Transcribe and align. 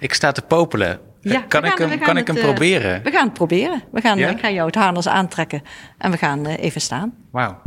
Ik 0.00 0.14
sta 0.14 0.32
te 0.32 0.42
popelen. 0.42 1.00
Ja, 1.20 1.40
kan 1.40 1.64
ik 1.64 1.70
gaan- 1.72 1.90
hem, 1.90 1.98
kan 1.98 2.16
ik 2.16 2.26
hem 2.26 2.36
het, 2.36 2.44
eh, 2.44 2.50
proberen? 2.50 3.02
We 3.02 3.10
gaan 3.10 3.24
het 3.24 3.34
proberen. 3.34 3.82
We 3.92 4.00
gaan, 4.00 4.18
Ja? 4.18 4.28
Ik 4.28 4.38
ga 4.38 4.50
jou 4.50 4.66
het 4.66 4.74
harnas 4.74 5.08
aantrekken 5.08 5.62
en 5.98 6.10
we 6.10 6.16
gaan 6.16 6.46
eh, 6.46 6.64
even 6.64 6.80
staan. 6.80 7.12
Wauw. 7.30 7.62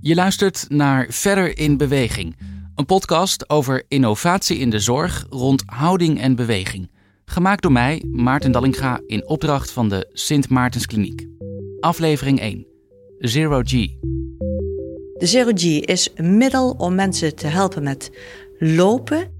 Je 0.00 0.14
luistert 0.14 0.64
naar 0.68 1.06
Verder 1.08 1.58
in 1.58 1.76
Beweging, 1.76 2.36
een 2.74 2.86
podcast 2.86 3.50
over 3.50 3.84
innovatie 3.88 4.58
in 4.58 4.70
de 4.70 4.78
zorg 4.78 5.26
rond 5.30 5.62
houding 5.66 6.20
en 6.20 6.34
beweging. 6.36 6.90
Gemaakt 7.24 7.62
door 7.62 7.72
mij, 7.72 8.04
Maarten 8.10 8.52
Dallinga, 8.52 9.00
in 9.06 9.26
opdracht 9.28 9.70
van 9.72 9.88
de 9.88 10.08
Sint 10.12 10.48
Maartenskliniek. 10.48 11.26
Aflevering 11.80 12.40
1. 12.40 12.66
Zero 13.18 13.60
G. 13.64 13.72
De 15.20 15.26
Zero 15.26 15.50
G 15.54 15.64
is 15.64 16.08
een 16.14 16.36
middel 16.36 16.74
om 16.78 16.94
mensen 16.94 17.34
te 17.34 17.46
helpen 17.46 17.82
met 17.82 18.10
lopen. 18.58 19.30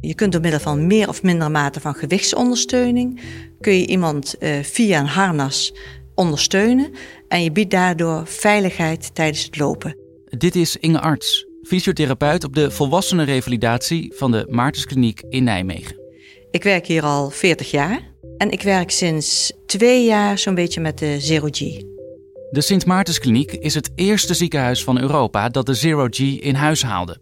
Je 0.00 0.14
kunt 0.14 0.32
door 0.32 0.40
middel 0.40 0.60
van 0.60 0.86
meer 0.86 1.08
of 1.08 1.22
minder 1.22 1.50
mate 1.50 1.80
van 1.80 1.94
gewichtsondersteuning... 1.94 3.20
kun 3.60 3.72
je 3.72 3.86
iemand 3.86 4.38
eh, 4.38 4.62
via 4.62 5.00
een 5.00 5.06
harnas 5.06 5.74
ondersteunen... 6.14 6.90
en 7.28 7.42
je 7.42 7.52
biedt 7.52 7.70
daardoor 7.70 8.26
veiligheid 8.26 9.14
tijdens 9.14 9.44
het 9.44 9.58
lopen. 9.58 9.96
Dit 10.24 10.56
is 10.56 10.76
Inge 10.76 11.00
Arts, 11.00 11.46
fysiotherapeut 11.62 12.44
op 12.44 12.54
de 12.54 12.70
volwassenenrevalidatie 12.70 14.12
van 14.16 14.30
de 14.30 14.46
Maartenskliniek 14.48 15.22
in 15.28 15.44
Nijmegen. 15.44 15.96
Ik 16.50 16.62
werk 16.62 16.86
hier 16.86 17.02
al 17.02 17.30
40 17.30 17.70
jaar 17.70 18.00
en 18.36 18.50
ik 18.50 18.62
werk 18.62 18.90
sinds 18.90 19.52
twee 19.66 20.04
jaar 20.04 20.38
zo'n 20.38 20.54
beetje 20.54 20.80
met 20.80 20.98
de 20.98 21.20
Zero 21.20 21.48
G. 21.50 21.60
De 22.50 22.60
Sint 22.60 22.86
Maartenskliniek 22.86 23.52
is 23.52 23.74
het 23.74 23.90
eerste 23.94 24.34
ziekenhuis 24.34 24.84
van 24.84 25.00
Europa 25.00 25.48
dat 25.48 25.66
de 25.66 25.74
Zero 25.74 26.06
G 26.10 26.18
in 26.18 26.54
huis 26.54 26.82
haalde. 26.82 27.20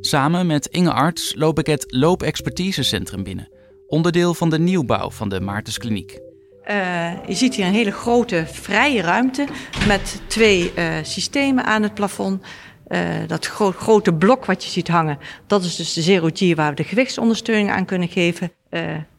Samen 0.00 0.46
met 0.46 0.66
Inge 0.66 0.92
Arts 0.92 1.34
loop 1.36 1.58
ik 1.58 1.66
het 1.66 1.84
loopexpertisecentrum 1.88 3.22
binnen, 3.22 3.48
onderdeel 3.86 4.34
van 4.34 4.50
de 4.50 4.58
nieuwbouw 4.58 5.10
van 5.10 5.28
de 5.28 5.40
Maartenskliniek. 5.40 6.18
Eh, 6.64 7.12
je 7.26 7.34
ziet 7.34 7.54
hier 7.54 7.66
een 7.66 7.72
hele 7.72 7.90
grote 7.92 8.44
vrije 8.46 9.02
ruimte 9.02 9.46
met 9.86 10.20
twee 10.26 10.72
eh, 10.72 10.94
systemen 11.02 11.64
aan 11.64 11.82
het 11.82 11.94
plafond. 11.94 12.42
Eh, 12.86 13.00
dat 13.26 13.46
gro- 13.46 13.74
grote 13.76 14.14
blok 14.14 14.44
wat 14.44 14.64
je 14.64 14.70
ziet 14.70 14.88
hangen, 14.88 15.18
dat 15.46 15.64
is 15.64 15.76
dus 15.76 15.92
de 15.92 16.02
Zero 16.02 16.28
G 16.32 16.54
waar 16.54 16.70
we 16.70 16.76
de 16.76 16.84
gewichtsondersteuning 16.84 17.70
aan 17.70 17.84
kunnen 17.84 18.08
geven. 18.08 18.52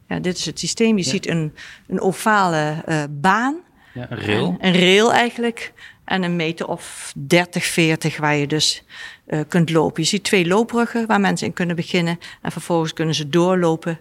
Ja, 0.08 0.20
dit 0.20 0.38
is 0.38 0.45
het 0.45 0.59
systeem. 0.59 0.98
Je 0.98 1.04
ziet 1.04 1.28
een, 1.28 1.54
een 1.88 2.02
ovale 2.02 2.84
baan, 3.09 3.56
Ja, 3.98 4.12
een 4.12 4.26
rail. 4.26 4.58
een 4.59 4.73
rail 4.73 5.14
eigenlijk, 5.14 5.73
en 6.06 6.23
een 6.23 6.36
meter 6.36 6.67
of 6.67 7.14
30, 7.16 7.66
40 7.66 8.17
waar 8.17 8.36
je 8.36 8.48
dus 8.48 8.84
eh, 9.26 9.39
kunt 9.48 9.70
lopen. 9.70 10.02
Je 10.02 10.08
ziet 10.08 10.23
twee 10.23 10.48
loopbruggen 10.48 11.08
waar 11.08 11.20
mensen 11.20 11.48
in 11.48 11.54
kunnen 11.54 11.76
beginnen 11.76 12.20
en 12.42 12.52
vervolgens 12.52 12.94
kunnen 12.94 13.16
ze 13.16 13.30
doorlopen 13.30 14.00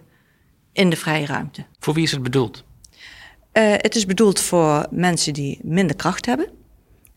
in 0.73 0.89
de 0.89 0.95
vrije 0.95 1.25
ruimte. 1.25 1.65
Voor 1.79 1.93
wie 1.93 2.03
is 2.03 2.11
het 2.11 2.23
bedoeld? 2.23 2.63
Eh, 3.51 3.71
het 3.71 3.95
is 3.95 4.05
bedoeld 4.05 4.39
voor 4.39 4.87
mensen 4.89 5.33
die 5.33 5.59
minder 5.63 5.95
kracht 5.95 6.25
hebben 6.25 6.49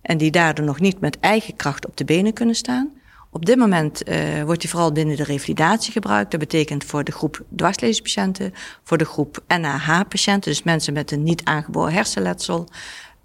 en 0.03 0.19
die 0.19 0.31
daardoor 0.31 0.65
nog 0.65 0.81
niet 0.81 1.00
met 1.00 1.20
eigen 1.20 1.56
kracht 1.56 1.87
op 1.87 1.97
de 1.97 2.05
benen 2.05 2.33
kunnen 2.33 2.55
staan. 2.55 3.00
Op 3.33 3.47
dit 3.47 3.56
moment 3.56 4.03
eh, 4.03 4.42
wordt 4.42 4.61
die 4.61 4.70
vooral 4.70 4.92
binnen 4.92 5.17
de 5.17 5.25
revalidatie 5.25 5.92
gebruikt. 5.92 6.31
Dat 6.31 6.41
betekent 6.41 6.84
voor 6.84 7.05
de 7.05 7.12
groep 7.12 7.45
dwarsleespatiënten, 7.56 8.53
voor 8.83 8.98
de 8.98 9.05
groep 9.05 9.42
NAH-patiënten, 9.47 10.50
dus 10.50 10.62
mensen 10.62 10.92
met 10.92 11.11
een 11.11 11.22
niet 11.22 11.45
aangeboren 11.45 11.92
hersenletsel. 11.92 12.69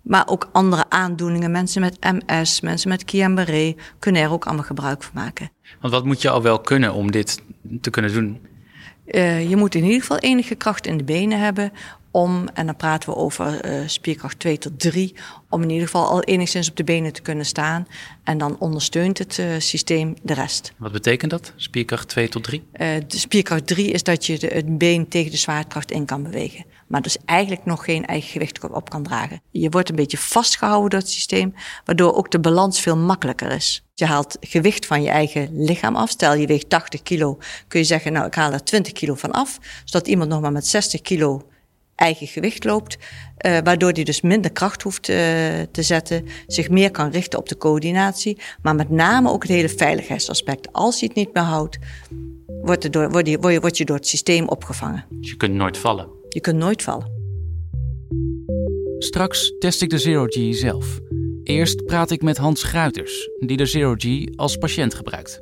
Maar 0.01 0.27
ook 0.27 0.49
andere 0.51 0.85
aandoeningen, 0.89 1.51
mensen 1.51 1.81
met 1.81 1.97
MS, 1.99 2.61
mensen 2.61 2.89
met 2.89 3.03
Guillain-Barré, 3.05 3.75
kunnen 3.99 4.21
er 4.21 4.31
ook 4.31 4.45
allemaal 4.45 4.63
gebruik 4.63 5.03
van 5.03 5.11
maken. 5.13 5.51
Want 5.81 5.93
wat 5.93 6.05
moet 6.05 6.21
je 6.21 6.29
al 6.29 6.41
wel 6.41 6.59
kunnen 6.59 6.93
om 6.93 7.11
dit 7.11 7.41
te 7.81 7.89
kunnen 7.89 8.13
doen? 8.13 8.39
Eh, 9.05 9.49
je 9.49 9.55
moet 9.55 9.75
in 9.75 9.83
ieder 9.83 9.99
geval 9.99 10.17
enige 10.17 10.55
kracht 10.55 10.87
in 10.87 10.97
de 10.97 11.03
benen 11.03 11.39
hebben 11.39 11.71
om, 12.15 12.47
en 12.53 12.65
dan 12.65 12.75
praten 12.75 13.09
we 13.09 13.15
over 13.15 13.61
eh, 13.61 13.79
spierkracht 13.85 14.39
2 14.39 14.57
tot 14.57 14.79
3, 14.79 15.15
om 15.49 15.61
in 15.61 15.69
ieder 15.69 15.85
geval 15.85 16.07
al 16.07 16.23
enigszins 16.23 16.69
op 16.69 16.75
de 16.75 16.83
benen 16.83 17.13
te 17.13 17.21
kunnen 17.21 17.45
staan. 17.45 17.87
En 18.23 18.37
dan 18.37 18.59
ondersteunt 18.59 19.17
het 19.17 19.39
eh, 19.39 19.47
systeem 19.57 20.13
de 20.21 20.33
rest. 20.33 20.73
Wat 20.77 20.91
betekent 20.91 21.31
dat? 21.31 21.53
Spierkracht 21.55 22.07
2 22.07 22.29
tot 22.29 22.43
3? 22.43 22.63
Eh, 22.71 22.87
de 23.07 23.17
spierkracht 23.17 23.67
3 23.67 23.91
is 23.91 24.03
dat 24.03 24.25
je 24.25 24.39
de, 24.39 24.47
het 24.47 24.77
been 24.77 25.07
tegen 25.07 25.31
de 25.31 25.37
zwaartekracht 25.37 25.91
in 25.91 26.05
kan 26.05 26.23
bewegen. 26.23 26.65
Maar 26.87 27.01
dus 27.01 27.17
eigenlijk 27.25 27.65
nog 27.65 27.85
geen 27.85 28.05
eigen 28.05 28.29
gewicht 28.29 28.69
op 28.69 28.89
kan 28.89 29.03
dragen. 29.03 29.41
Je 29.51 29.69
wordt 29.69 29.89
een 29.89 29.95
beetje 29.95 30.17
vastgehouden 30.17 30.89
door 30.89 30.99
het 30.99 31.09
systeem, 31.09 31.53
waardoor 31.85 32.15
ook 32.15 32.31
de 32.31 32.39
balans 32.39 32.81
veel 32.81 32.97
makkelijker 32.97 33.51
is. 33.51 33.83
Je 33.93 34.05
haalt 34.05 34.37
gewicht 34.39 34.85
van 34.85 35.01
je 35.01 35.09
eigen 35.09 35.49
lichaam 35.51 35.95
af. 35.95 36.09
Stel 36.09 36.33
je 36.33 36.47
weegt 36.47 36.69
80 36.69 37.03
kilo, 37.03 37.37
kun 37.67 37.79
je 37.79 37.85
zeggen, 37.85 38.13
nou 38.13 38.25
ik 38.25 38.35
haal 38.35 38.51
er 38.51 38.63
20 38.63 38.93
kilo 38.93 39.15
van 39.15 39.31
af. 39.31 39.59
Zodat 39.85 40.07
iemand 40.07 40.29
nog 40.29 40.41
maar 40.41 40.51
met 40.51 40.67
60 40.67 41.01
kilo 41.01 41.45
eigen 41.95 42.27
gewicht 42.27 42.63
loopt, 42.63 42.97
eh, 43.37 43.57
waardoor 43.63 43.91
hij 43.91 44.03
dus 44.03 44.21
minder 44.21 44.51
kracht 44.51 44.81
hoeft 44.81 45.09
eh, 45.09 45.17
te 45.71 45.81
zetten, 45.81 46.25
zich 46.47 46.69
meer 46.69 46.91
kan 46.91 47.11
richten 47.11 47.39
op 47.39 47.49
de 47.49 47.57
coördinatie, 47.57 48.37
maar 48.61 48.75
met 48.75 48.89
name 48.89 49.29
ook 49.29 49.41
het 49.41 49.51
hele 49.51 49.69
veiligheidsaspect. 49.69 50.67
Als 50.71 50.99
hij 50.99 51.07
het 51.07 51.17
niet 51.17 51.33
meer 51.33 51.43
houdt, 51.43 51.77
wordt, 52.61 52.83
er 52.83 52.91
door, 52.91 53.09
word, 53.09 53.27
je, 53.27 53.39
word, 53.39 53.53
je, 53.53 53.59
word 53.59 53.77
je 53.77 53.85
door 53.85 53.95
het 53.95 54.07
systeem 54.07 54.47
opgevangen. 54.47 55.05
Dus 55.09 55.29
je 55.29 55.37
kunt 55.37 55.53
nooit 55.53 55.77
vallen. 55.77 56.07
Je 56.29 56.41
kunt 56.41 56.57
nooit 56.57 56.83
vallen. 56.83 57.13
Straks 58.99 59.53
test 59.59 59.81
ik 59.81 59.89
de 59.89 59.97
Zero 59.97 60.25
G 60.25 60.55
zelf. 60.55 60.99
Eerst 61.43 61.85
praat 61.85 62.11
ik 62.11 62.21
met 62.21 62.37
Hans 62.37 62.63
Gruiters, 62.63 63.29
die 63.39 63.57
de 63.57 63.65
Zero 63.65 63.93
G 63.97 64.25
als 64.35 64.57
patiënt 64.57 64.93
gebruikt. 64.93 65.41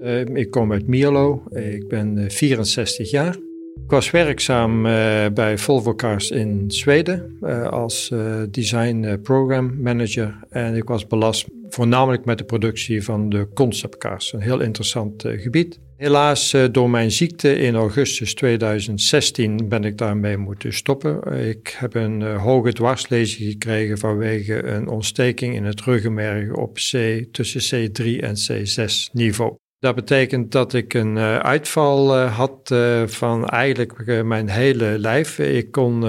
Eh, 0.00 0.20
ik 0.20 0.50
kom 0.50 0.72
uit 0.72 0.86
Mierlo. 0.86 1.42
Ik 1.50 1.88
ben 1.88 2.18
eh, 2.18 2.30
64 2.30 3.10
jaar. 3.10 3.36
Ik 3.84 3.94
was 3.94 4.10
werkzaam 4.10 4.86
eh, 4.86 5.26
bij 5.34 5.58
Volvo 5.58 5.94
Cars 5.94 6.30
in 6.30 6.64
Zweden 6.70 7.36
eh, 7.40 7.68
als 7.68 8.10
eh, 8.10 8.42
design 8.50 9.18
program 9.22 9.82
manager. 9.82 10.38
En 10.50 10.74
ik 10.74 10.84
was 10.84 11.06
belast 11.06 11.46
voornamelijk 11.68 12.24
met 12.24 12.38
de 12.38 12.44
productie 12.44 13.04
van 13.04 13.28
de 13.28 13.48
conceptcars. 13.54 14.32
Een 14.32 14.40
heel 14.40 14.60
interessant 14.60 15.24
gebied. 15.26 15.80
Helaas, 15.96 16.56
door 16.72 16.90
mijn 16.90 17.10
ziekte 17.10 17.58
in 17.58 17.74
augustus 17.74 18.34
2016 18.34 19.68
ben 19.68 19.84
ik 19.84 19.98
daarmee 19.98 20.36
moeten 20.36 20.72
stoppen. 20.72 21.32
Ik 21.48 21.76
heb 21.78 21.94
een 21.94 22.22
hoge 22.22 22.72
dwarslezing 22.72 23.50
gekregen 23.50 23.98
vanwege 23.98 24.64
een 24.64 24.88
ontsteking 24.88 25.54
in 25.54 25.64
het 25.64 25.80
ruggenmerg 25.80 26.52
op 26.52 26.74
C, 26.74 27.24
tussen 27.32 27.90
C3 27.90 28.04
en 28.20 28.34
C6 28.36 29.12
niveau. 29.12 29.56
Dat 29.80 29.94
betekent 29.94 30.52
dat 30.52 30.72
ik 30.72 30.94
een 30.94 31.16
uh, 31.16 31.38
uitval 31.38 32.18
uh, 32.18 32.36
had 32.36 32.70
uh, 32.72 33.06
van 33.06 33.46
eigenlijk 33.46 34.24
mijn 34.24 34.48
hele 34.48 34.98
lijf. 34.98 35.38
Ik 35.38 35.70
kon, 35.70 36.04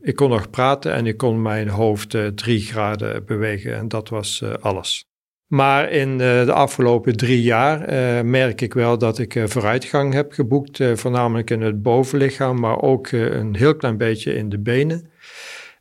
ik 0.00 0.16
kon 0.16 0.30
nog 0.30 0.50
praten 0.50 0.92
en 0.92 1.06
ik 1.06 1.16
kon 1.16 1.42
mijn 1.42 1.68
hoofd 1.68 2.16
drie 2.34 2.60
graden 2.60 3.24
bewegen 3.24 3.76
en 3.76 3.88
dat 3.88 4.08
was 4.08 4.44
alles. 4.60 5.04
Maar 5.46 5.90
in 5.90 6.18
de 6.18 6.52
afgelopen 6.52 7.16
drie 7.16 7.42
jaar 7.42 7.78
merk 8.24 8.60
ik 8.60 8.74
wel 8.74 8.98
dat 8.98 9.18
ik 9.18 9.42
vooruitgang 9.44 10.12
heb 10.12 10.32
geboekt, 10.32 10.78
voornamelijk 10.94 11.50
in 11.50 11.60
het 11.60 11.82
bovenlichaam, 11.82 12.60
maar 12.60 12.80
ook 12.82 13.10
een 13.10 13.56
heel 13.56 13.76
klein 13.76 13.96
beetje 13.96 14.34
in 14.34 14.48
de 14.48 14.58
benen. 14.58 15.10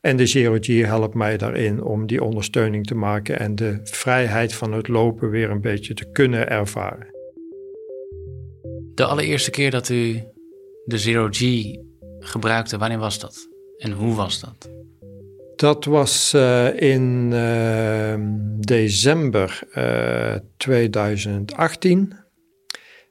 En 0.01 0.17
de 0.17 0.25
Zero 0.25 0.57
helpt 0.67 1.15
mij 1.15 1.37
daarin 1.37 1.83
om 1.83 2.07
die 2.07 2.23
ondersteuning 2.23 2.85
te 2.85 2.95
maken 2.95 3.39
en 3.39 3.55
de 3.55 3.79
vrijheid 3.83 4.53
van 4.53 4.73
het 4.73 4.87
lopen 4.87 5.29
weer 5.29 5.49
een 5.49 5.61
beetje 5.61 5.93
te 5.93 6.11
kunnen 6.11 6.49
ervaren. 6.49 7.18
De 8.99 9.05
allereerste 9.05 9.51
keer 9.51 9.71
dat 9.71 9.89
u 9.89 10.23
de 10.85 10.97
Zero 10.97 11.27
G 11.31 11.63
gebruikte, 12.19 12.77
wanneer 12.77 12.97
was 12.97 13.19
dat? 13.19 13.47
En 13.77 13.91
hoe 13.91 14.15
was 14.15 14.39
dat? 14.39 14.69
Dat 15.55 15.85
was 15.85 16.33
uh, 16.35 16.81
in 16.81 17.29
uh, 17.33 18.13
december 18.59 19.59
uh, 19.77 20.35
2018. 20.57 22.17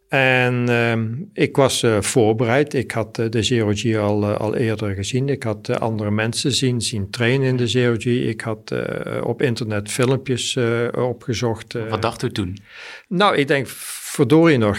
En 0.08 1.30
ik 1.32 1.56
was 1.56 1.84
voorbereid. 2.00 2.74
Ik 2.74 2.90
had 2.90 3.14
de 3.14 3.42
Zero 3.42 3.70
G 3.74 3.96
al, 3.96 4.26
al 4.26 4.56
eerder 4.56 4.94
gezien. 4.94 5.28
Ik 5.28 5.42
had 5.42 5.80
andere 5.80 6.10
mensen 6.10 6.52
zien, 6.52 6.80
zien 6.80 7.10
trainen 7.10 7.48
in 7.48 7.56
de 7.56 7.68
Zero 7.68 7.94
G. 7.98 8.04
Ik 8.04 8.40
had 8.40 8.74
op 9.22 9.42
internet 9.42 9.90
filmpjes 9.90 10.56
opgezocht. 10.96 11.72
Wat 11.88 12.02
dacht 12.02 12.22
u 12.22 12.32
toen? 12.32 12.58
Nou, 13.08 13.36
ik 13.36 13.48
denk, 13.48 13.66
verdorie 14.18 14.58
nog, 14.58 14.78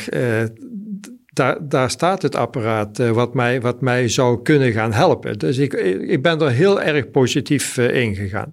daar, 1.34 1.58
daar 1.68 1.90
staat 1.90 2.22
het 2.22 2.36
apparaat 2.36 3.00
uh, 3.00 3.10
wat, 3.12 3.34
mij, 3.34 3.62
wat 3.62 3.82
mij 3.82 4.08
zou 4.08 4.42
kunnen 4.42 4.72
gaan 4.72 4.94
helpen. 4.94 5.40
Dus 5.40 5.58
ik, 5.58 5.74
ik 6.08 6.22
ben 6.22 6.42
er 6.42 6.52
heel 6.52 6.82
erg 6.82 7.12
positief 7.12 7.78
uh, 7.78 7.96
in 8.04 8.16
gegaan. 8.16 8.50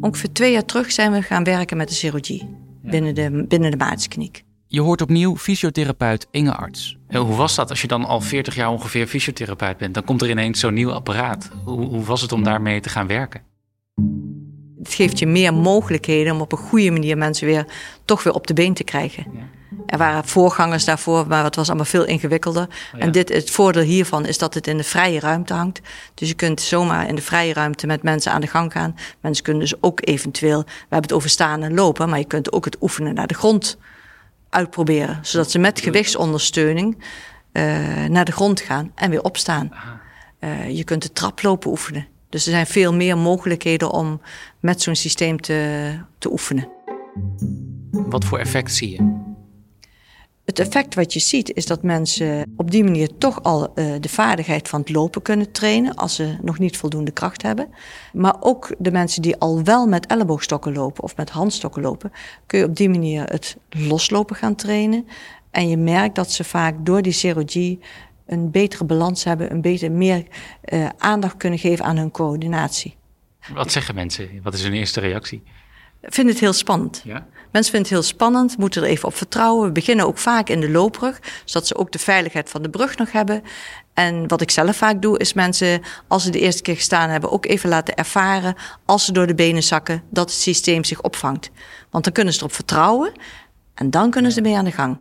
Ongeveer 0.00 0.32
twee 0.32 0.52
jaar 0.52 0.64
terug 0.64 0.92
zijn 0.92 1.12
we 1.12 1.22
gaan 1.22 1.44
werken 1.44 1.76
met 1.76 1.88
de 1.88 1.94
G 1.94 2.42
binnen 2.82 3.14
de, 3.14 3.44
binnen 3.48 3.78
de. 3.78 4.30
Je 4.68 4.80
hoort 4.80 5.02
opnieuw 5.02 5.36
fysiotherapeut 5.36 6.26
Inge 6.30 6.54
Arts. 6.54 6.98
En 7.08 7.20
hoe 7.20 7.36
was 7.36 7.54
dat 7.54 7.70
als 7.70 7.80
je 7.80 7.86
dan 7.86 8.04
al 8.04 8.20
40 8.20 8.54
jaar 8.54 8.70
ongeveer 8.70 9.06
fysiotherapeut 9.06 9.76
bent? 9.76 9.94
Dan 9.94 10.04
komt 10.04 10.22
er 10.22 10.30
ineens 10.30 10.60
zo'n 10.60 10.74
nieuw 10.74 10.92
apparaat. 10.92 11.50
Hoe, 11.64 11.86
hoe 11.86 12.04
was 12.04 12.22
het 12.22 12.32
om 12.32 12.42
daarmee 12.42 12.80
te 12.80 12.88
gaan 12.88 13.06
werken? 13.06 13.42
Het 14.78 14.94
geeft 14.94 15.18
je 15.18 15.26
meer 15.26 15.54
mogelijkheden 15.54 16.32
om 16.32 16.40
op 16.40 16.52
een 16.52 16.58
goede 16.58 16.90
manier 16.90 17.18
mensen 17.18 17.46
weer 17.46 17.66
toch 18.04 18.22
weer 18.22 18.32
op 18.32 18.46
de 18.46 18.54
been 18.54 18.74
te 18.74 18.84
krijgen. 18.84 19.26
Ja. 19.32 19.48
Er 19.86 19.98
waren 19.98 20.24
voorgangers 20.24 20.84
daarvoor, 20.84 21.26
maar 21.26 21.44
het 21.44 21.56
was 21.56 21.66
allemaal 21.66 21.84
veel 21.84 22.04
ingewikkelder. 22.04 22.62
Oh 22.62 22.68
ja. 22.92 22.98
En 22.98 23.12
dit, 23.12 23.28
het 23.28 23.50
voordeel 23.50 23.82
hiervan 23.82 24.26
is 24.26 24.38
dat 24.38 24.54
het 24.54 24.66
in 24.66 24.76
de 24.76 24.84
vrije 24.84 25.20
ruimte 25.20 25.54
hangt. 25.54 25.80
Dus 26.14 26.28
je 26.28 26.34
kunt 26.34 26.60
zomaar 26.60 27.08
in 27.08 27.14
de 27.14 27.22
vrije 27.22 27.52
ruimte 27.52 27.86
met 27.86 28.02
mensen 28.02 28.32
aan 28.32 28.40
de 28.40 28.46
gang 28.46 28.72
gaan. 28.72 28.94
Mensen 29.20 29.44
kunnen 29.44 29.62
dus 29.62 29.82
ook 29.82 30.00
eventueel, 30.04 30.62
we 30.62 30.72
hebben 30.78 31.02
het 31.02 31.12
over 31.12 31.30
staan 31.30 31.62
en 31.62 31.74
lopen, 31.74 32.08
maar 32.08 32.18
je 32.18 32.24
kunt 32.24 32.52
ook 32.52 32.64
het 32.64 32.76
oefenen 32.80 33.14
naar 33.14 33.26
de 33.26 33.34
grond 33.34 33.78
uitproberen. 34.50 35.18
Zodat 35.22 35.50
ze 35.50 35.58
met 35.58 35.80
gewichtsondersteuning 35.80 36.96
uh, 37.52 38.04
naar 38.04 38.24
de 38.24 38.32
grond 38.32 38.60
gaan 38.60 38.92
en 38.94 39.10
weer 39.10 39.22
opstaan. 39.22 39.70
Uh, 40.40 40.70
je 40.70 40.84
kunt 40.84 41.02
de 41.02 41.12
traplopen 41.12 41.70
oefenen. 41.70 42.06
Dus 42.28 42.46
er 42.46 42.52
zijn 42.52 42.66
veel 42.66 42.94
meer 42.94 43.18
mogelijkheden 43.18 43.90
om 43.90 44.20
met 44.60 44.82
zo'n 44.82 44.94
systeem 44.94 45.40
te, 45.40 45.90
te 46.18 46.30
oefenen. 46.30 46.68
Wat 47.90 48.24
voor 48.24 48.38
effect 48.38 48.74
zie 48.74 48.90
je? 48.90 49.15
Het 50.46 50.58
effect 50.58 50.94
wat 50.94 51.12
je 51.12 51.20
ziet 51.20 51.54
is 51.54 51.66
dat 51.66 51.82
mensen 51.82 52.52
op 52.56 52.70
die 52.70 52.84
manier 52.84 53.08
toch 53.18 53.42
al 53.42 53.62
uh, 53.74 53.94
de 54.00 54.08
vaardigheid 54.08 54.68
van 54.68 54.80
het 54.80 54.90
lopen 54.90 55.22
kunnen 55.22 55.52
trainen 55.52 55.94
als 55.94 56.14
ze 56.14 56.36
nog 56.42 56.58
niet 56.58 56.76
voldoende 56.76 57.10
kracht 57.10 57.42
hebben. 57.42 57.68
Maar 58.12 58.36
ook 58.40 58.74
de 58.78 58.90
mensen 58.90 59.22
die 59.22 59.36
al 59.36 59.62
wel 59.62 59.86
met 59.86 60.06
elleboogstokken 60.06 60.72
lopen 60.72 61.02
of 61.02 61.16
met 61.16 61.30
handstokken 61.30 61.82
lopen, 61.82 62.12
kun 62.46 62.58
je 62.58 62.64
op 62.64 62.76
die 62.76 62.88
manier 62.88 63.24
het 63.24 63.56
loslopen 63.68 64.36
gaan 64.36 64.54
trainen. 64.54 65.06
En 65.50 65.68
je 65.68 65.76
merkt 65.76 66.14
dat 66.14 66.32
ze 66.32 66.44
vaak 66.44 66.74
door 66.86 67.02
die 67.02 67.12
chirurgie 67.12 67.80
een 68.26 68.50
betere 68.50 68.84
balans 68.84 69.24
hebben, 69.24 69.50
een 69.50 69.60
beter 69.60 69.92
meer 69.92 70.26
uh, 70.64 70.88
aandacht 70.98 71.36
kunnen 71.36 71.58
geven 71.58 71.84
aan 71.84 71.96
hun 71.96 72.10
coördinatie. 72.10 72.96
Wat 73.54 73.72
zeggen 73.72 73.94
mensen? 73.94 74.28
Wat 74.42 74.54
is 74.54 74.62
hun 74.62 74.72
eerste 74.72 75.00
reactie? 75.00 75.42
Ik 76.06 76.14
vind 76.14 76.28
het 76.28 76.38
heel 76.38 76.52
spannend. 76.52 77.00
Ja? 77.04 77.26
Mensen 77.52 77.72
vinden 77.72 77.90
het 77.92 78.00
heel 78.00 78.12
spannend, 78.16 78.58
moeten 78.58 78.82
er 78.82 78.88
even 78.88 79.08
op 79.08 79.16
vertrouwen. 79.16 79.66
We 79.66 79.72
beginnen 79.72 80.06
ook 80.06 80.18
vaak 80.18 80.48
in 80.48 80.60
de 80.60 80.70
loopbrug, 80.70 81.20
zodat 81.44 81.66
ze 81.66 81.76
ook 81.76 81.92
de 81.92 81.98
veiligheid 81.98 82.50
van 82.50 82.62
de 82.62 82.70
brug 82.70 82.96
nog 82.96 83.12
hebben. 83.12 83.42
En 83.94 84.28
wat 84.28 84.40
ik 84.40 84.50
zelf 84.50 84.76
vaak 84.76 85.02
doe, 85.02 85.18
is 85.18 85.32
mensen, 85.32 85.82
als 86.08 86.22
ze 86.22 86.30
de 86.30 86.40
eerste 86.40 86.62
keer 86.62 86.74
gestaan 86.74 87.10
hebben, 87.10 87.30
ook 87.30 87.46
even 87.46 87.68
laten 87.68 87.94
ervaren, 87.94 88.54
als 88.84 89.04
ze 89.04 89.12
door 89.12 89.26
de 89.26 89.34
benen 89.34 89.62
zakken, 89.62 90.02
dat 90.10 90.30
het 90.30 90.40
systeem 90.40 90.84
zich 90.84 91.02
opvangt. 91.02 91.50
Want 91.90 92.04
dan 92.04 92.12
kunnen 92.12 92.32
ze 92.32 92.38
erop 92.38 92.52
vertrouwen 92.52 93.12
en 93.74 93.90
dan 93.90 94.10
kunnen 94.10 94.32
ze 94.32 94.40
mee 94.40 94.56
aan 94.56 94.64
de 94.64 94.72
gang. 94.72 95.00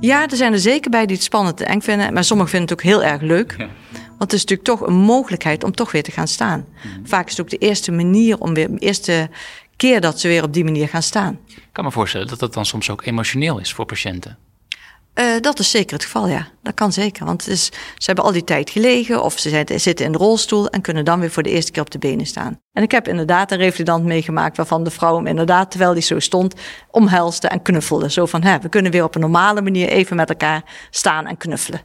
Ja, 0.00 0.28
er 0.28 0.36
zijn 0.36 0.52
er 0.52 0.58
zeker 0.58 0.90
bij 0.90 1.06
die 1.06 1.16
het 1.16 1.24
spannend 1.24 1.60
en 1.60 1.66
eng 1.66 1.80
vinden, 1.80 2.12
maar 2.12 2.24
sommigen 2.24 2.50
vinden 2.50 2.68
het 2.68 2.78
ook 2.78 2.90
heel 2.90 3.04
erg 3.04 3.20
leuk. 3.20 3.54
Ja. 3.58 3.68
Want 4.18 4.30
het 4.30 4.32
is 4.32 4.40
natuurlijk 4.40 4.68
toch 4.68 4.88
een 4.88 4.94
mogelijkheid 4.94 5.64
om 5.64 5.74
toch 5.74 5.92
weer 5.92 6.02
te 6.02 6.10
gaan 6.10 6.28
staan. 6.28 6.66
Vaak 7.04 7.24
is 7.24 7.30
het 7.30 7.40
ook 7.40 7.50
de 7.50 7.58
eerste 7.58 7.92
manier 7.92 8.38
om 8.38 8.54
weer, 8.54 8.70
de 8.70 8.78
eerste 8.78 9.28
keer 9.76 10.00
dat 10.00 10.20
ze 10.20 10.28
weer 10.28 10.42
op 10.42 10.52
die 10.52 10.64
manier 10.64 10.88
gaan 10.88 11.02
staan. 11.02 11.38
Ik 11.46 11.68
kan 11.72 11.84
me 11.84 11.90
voorstellen 11.90 12.26
dat 12.26 12.38
dat 12.38 12.54
dan 12.54 12.66
soms 12.66 12.90
ook 12.90 13.04
emotioneel 13.04 13.58
is 13.58 13.72
voor 13.72 13.84
patiënten. 13.84 14.38
Uh, 15.20 15.40
dat 15.40 15.58
is 15.58 15.70
zeker 15.70 15.92
het 15.92 16.04
geval, 16.04 16.28
ja. 16.28 16.48
Dat 16.62 16.74
kan 16.74 16.92
zeker. 16.92 17.24
Want 17.24 17.44
het 17.44 17.52
is, 17.52 17.64
ze 17.66 18.06
hebben 18.06 18.24
al 18.24 18.32
die 18.32 18.44
tijd 18.44 18.70
gelegen 18.70 19.22
of 19.22 19.38
ze 19.38 19.48
zijn, 19.48 19.80
zitten 19.80 20.06
in 20.06 20.12
de 20.12 20.18
rolstoel 20.18 20.68
en 20.68 20.80
kunnen 20.80 21.04
dan 21.04 21.20
weer 21.20 21.30
voor 21.30 21.42
de 21.42 21.50
eerste 21.50 21.72
keer 21.72 21.82
op 21.82 21.90
de 21.90 21.98
benen 21.98 22.26
staan. 22.26 22.60
En 22.72 22.82
ik 22.82 22.90
heb 22.90 23.08
inderdaad 23.08 23.52
een 23.52 23.58
revalidant 23.58 24.04
meegemaakt 24.04 24.56
waarvan 24.56 24.84
de 24.84 24.90
vrouw 24.90 25.16
hem 25.16 25.26
inderdaad, 25.26 25.70
terwijl 25.70 25.92
hij 25.92 26.00
zo 26.00 26.18
stond, 26.18 26.54
omhelste 26.90 27.48
en 27.48 27.62
knuffelde. 27.62 28.10
Zo 28.10 28.26
van, 28.26 28.42
hè, 28.42 28.58
we 28.58 28.68
kunnen 28.68 28.92
weer 28.92 29.04
op 29.04 29.14
een 29.14 29.20
normale 29.20 29.62
manier 29.62 29.88
even 29.88 30.16
met 30.16 30.28
elkaar 30.28 30.62
staan 30.90 31.26
en 31.26 31.36
knuffelen. 31.36 31.80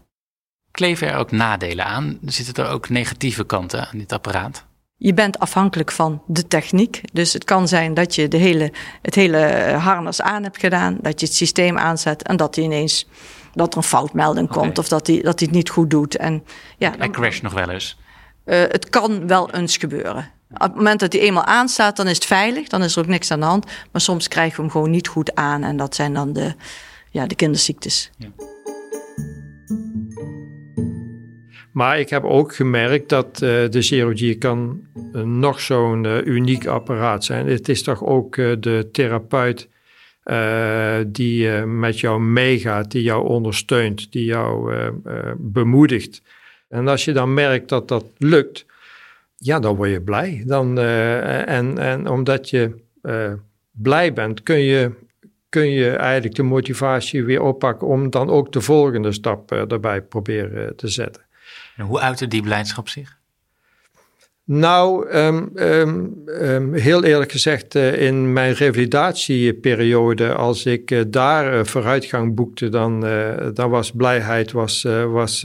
Kleven 0.72 1.08
er 1.08 1.16
ook 1.18 1.32
nadelen 1.32 1.86
aan? 1.86 2.18
Zitten 2.26 2.64
er 2.66 2.70
ook 2.70 2.90
negatieve 2.90 3.44
kanten 3.44 3.88
aan 3.88 3.98
dit 3.98 4.12
apparaat? 4.12 4.66
Je 4.98 5.14
bent 5.14 5.40
afhankelijk 5.40 5.92
van 5.92 6.22
de 6.28 6.48
techniek. 6.48 7.02
Dus 7.14 7.34
het 7.34 7.44
kan 7.44 7.68
zijn 7.68 7.94
dat 7.94 8.16
je 8.16 8.28
de 8.28 8.38
hele, 8.38 8.72
het 9.02 9.16
hele 9.16 9.38
harnas 9.78 10.22
aan 10.22 10.44
hebt 10.44 10.60
gedaan, 10.60 10.98
dat 11.02 11.20
je 11.20 11.26
het 11.26 11.36
systeem 11.36 11.78
aanzet 11.78 12.24
en 12.24 12.38
dat 12.38 12.56
hij 12.56 12.64
ineens 12.64 13.08
dat 13.54 13.72
er 13.72 13.78
een 13.78 13.84
foutmelding 13.84 14.50
komt 14.50 14.78
of 14.78 14.88
dat 14.88 15.08
hij, 15.08 15.16
dat 15.22 15.40
hij 15.40 15.48
het 15.48 15.58
niet 15.58 15.70
goed 15.70 15.90
doet. 15.90 16.18
En, 16.18 16.44
ja, 16.78 16.90
Hij 16.90 16.98
dan, 16.98 17.12
crasht 17.12 17.42
nog 17.42 17.54
wel 17.54 17.70
eens. 17.70 17.98
eh, 18.44 18.60
het 18.60 18.90
kan 18.90 19.28
wel 19.28 19.52
eens 19.52 19.78
gebeuren. 19.78 20.32
Op 20.54 20.60
het 20.62 20.76
moment 20.76 21.00
dat 21.00 21.14
hij 21.14 21.22
eenmaal 21.22 21.46
aanstaat, 21.46 21.96
dan 21.96 22.08
is 22.08 22.16
het 22.16 22.26
veilig, 22.26 22.68
dan 22.68 22.84
is 22.84 22.96
er 22.96 23.02
ook 23.02 23.08
niks 23.08 23.32
aan 23.32 23.40
de 23.40 23.46
hand. 23.46 23.66
Maar 23.92 24.02
soms 24.02 24.28
krijgen 24.28 24.56
we 24.56 24.62
hem 24.62 24.72
gewoon 24.72 24.90
niet 24.90 25.08
goed 25.08 25.36
aan 25.36 25.64
en 25.64 25.78
dat 25.78 25.96
zijn 25.96 26.14
dan 26.14 26.34
de, 26.34 26.56
ja, 27.12 27.26
de 27.28 27.36
kinderziektes. 27.36 28.12
Maar 31.72 32.00
ik 32.00 32.10
heb 32.10 32.24
ook 32.24 32.56
gemerkt 32.56 33.10
dat 33.10 33.28
uh, 33.28 33.70
de 33.70 33.82
chirurgie 33.82 34.36
kan 34.36 34.82
uh, 35.16 35.22
nog 35.22 35.60
zo'n 35.60 36.04
uh, 36.04 36.26
uniek 36.26 36.66
apparaat 36.66 37.24
zijn. 37.24 37.48
Het 37.48 37.70
is 37.70 37.84
toch 37.84 38.06
ook 38.06 38.36
de 38.36 38.90
therapeut 38.92 39.70
die 41.08 41.50
met 41.66 42.00
jou 42.00 42.22
meegaat, 42.22 42.92
die 42.92 43.04
jou 43.04 43.28
ondersteunt, 43.28 44.12
die 44.12 44.26
jou 44.26 44.74
bemoedigt. 45.38 46.22
En 46.70 46.88
als 46.88 47.06
je 47.06 47.12
dan 47.12 47.34
merkt 47.34 47.70
dat 47.70 47.88
dat 47.88 48.06
lukt, 48.18 48.66
ja, 49.38 49.60
dan 49.60 49.76
word 49.76 49.90
je 49.90 50.02
blij. 50.02 50.44
Dan, 50.46 50.80
en, 50.80 51.78
en 51.78 52.08
omdat 52.08 52.50
je 52.50 52.72
blij 53.72 54.14
bent, 54.14 54.44
kun 54.44 54.60
je, 54.60 54.92
kun 55.50 55.70
je 55.70 55.90
eigenlijk 55.90 56.36
de 56.36 56.44
motivatie 56.44 57.24
weer 57.24 57.42
oppakken 57.42 57.88
om 57.88 58.10
dan 58.10 58.30
ook 58.30 58.52
de 58.52 58.62
volgende 58.62 59.12
stap 59.12 59.52
erbij 59.52 60.02
proberen 60.02 60.76
te 60.76 60.88
zetten. 60.88 61.24
Hoe 61.82 62.00
uitte 62.00 62.28
die 62.28 62.42
blijdschap 62.42 62.90
zich? 62.90 63.20
Nou, 64.44 65.10
um, 65.16 65.52
um, 65.56 66.24
um, 66.28 66.74
heel 66.74 67.04
eerlijk 67.04 67.32
gezegd, 67.32 67.76
uh, 67.76 68.02
in 68.02 68.34
mijn 68.34 68.54
revalidatieperiode, 68.54 70.34
als 70.34 70.66
ik 70.66 70.92
uh, 70.92 71.02
daar 71.08 71.54
uh, 71.54 71.64
vooruitgang 71.64 72.36
boekte, 72.36 72.70
dan, 72.70 73.00
dan 73.54 73.70
was 73.70 73.92
blijheid, 73.92 74.52
was, 74.52 74.88
was, 75.08 75.42